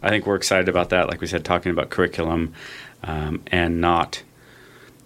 I 0.02 0.10
think 0.10 0.26
we're 0.26 0.36
excited 0.36 0.68
about 0.68 0.90
that. 0.90 1.08
Like 1.08 1.20
we 1.20 1.26
said, 1.26 1.44
talking 1.44 1.72
about 1.72 1.90
curriculum 1.90 2.54
um, 3.02 3.42
and 3.48 3.80
not 3.80 4.22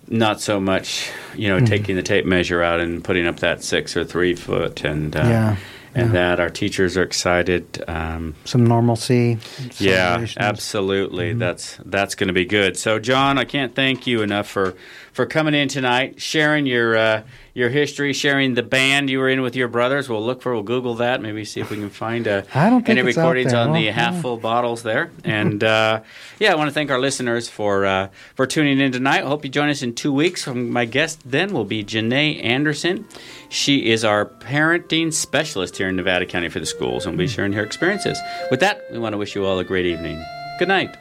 not 0.09 0.41
so 0.41 0.61
much, 0.61 1.11
you 1.37 1.49
know, 1.49 1.57
Mm-hmm. 1.57 1.65
taking 1.67 1.97
the 1.97 2.03
tape 2.03 2.27
measure 2.27 2.63
out 2.63 2.81
and 2.81 3.03
putting 3.03 3.27
up 3.27 3.39
that 3.41 3.63
six 3.63 3.97
or 3.97 4.05
three 4.05 4.35
foot, 4.35 4.85
and 4.85 5.15
uh, 5.17 5.21
Yeah, 5.21 5.57
and 5.95 6.09
yeah. 6.09 6.13
that 6.13 6.41
our 6.41 6.51
teachers 6.51 6.97
are 6.97 7.03
excited. 7.05 7.83
Um, 7.87 8.35
some 8.45 8.67
normalcy. 8.67 9.39
yeah, 9.79 10.27
absolutely. 10.37 11.31
Mm-hmm. 11.31 11.39
That's 11.39 11.79
that's 11.85 12.15
going 12.17 12.27
to 12.29 12.35
be 12.35 12.45
good. 12.45 12.77
So, 12.77 12.99
John, 12.99 13.39
I 13.39 13.45
can't 13.45 13.75
thank 13.75 14.07
you 14.07 14.23
enough 14.23 14.49
for 14.49 14.75
for 15.13 15.27
coming 15.27 15.55
in 15.55 15.69
tonight, 15.69 16.21
sharing 16.21 16.67
your 16.67 16.97
uh, 16.97 17.23
your 17.55 17.69
history, 17.69 18.13
sharing 18.13 18.55
the 18.55 18.63
band 18.63 19.11
you 19.11 19.19
were 19.19 19.29
in 19.29 19.43
with 19.43 19.55
your 19.55 19.69
brothers. 19.69 20.09
We'll 20.09 20.25
look 20.25 20.41
for, 20.41 20.55
we'll 20.55 20.63
Google 20.63 20.95
that, 20.97 21.21
maybe 21.21 21.45
see 21.45 21.61
if 21.61 21.71
we 21.71 21.77
can 21.77 21.91
find 21.91 22.27
uh, 22.27 22.43
I 22.55 22.71
don't 22.71 22.85
think 22.85 22.99
any 22.99 23.03
recordings 23.03 23.53
on 23.53 23.73
the 23.73 23.87
half 23.87 24.15
yeah. 24.15 24.23
full 24.23 24.39
bottles 24.39 24.83
there. 24.83 25.11
And 25.25 25.63
uh, 25.63 26.01
yeah, 26.39 26.53
I 26.53 26.55
want 26.55 26.69
to 26.69 26.75
thank 26.75 26.91
our 26.91 26.99
listeners 26.99 27.49
for 27.49 27.85
uh, 27.85 28.09
for 28.35 28.47
tuning 28.47 28.81
in 28.81 28.93
tonight. 28.93 29.23
I 29.23 29.27
hope 29.27 29.45
you 29.45 29.51
join 29.51 29.69
us 29.69 29.83
in 29.83 29.95
two 29.95 30.13
weeks. 30.13 30.47
My 30.47 30.87
guest 30.87 31.21
then 31.25 31.53
will 31.53 31.67
be 31.67 31.85
Janae 31.85 32.43
Anderson. 32.43 33.07
She 33.51 33.91
is 33.91 34.05
our 34.05 34.25
parenting 34.25 35.13
specialist 35.13 35.77
here 35.77 35.89
in 35.89 35.97
Nevada 35.97 36.25
County 36.25 36.49
for 36.49 36.59
the 36.59 36.67
schools, 36.67 37.05
and 37.05 37.17
we'll 37.17 37.27
be 37.27 37.33
sharing 37.33 37.53
her 37.53 37.63
experiences. 37.63 38.19
With 38.51 38.61
that, 38.61 38.83
we 38.91 38.99
want 38.99 39.13
to 39.13 39.19
wish 39.19 39.35
you 39.35 39.45
all 39.45 39.59
a 39.59 39.65
great 39.65 39.85
evening. 39.85 40.25
Good 40.59 40.69
night. 40.69 40.97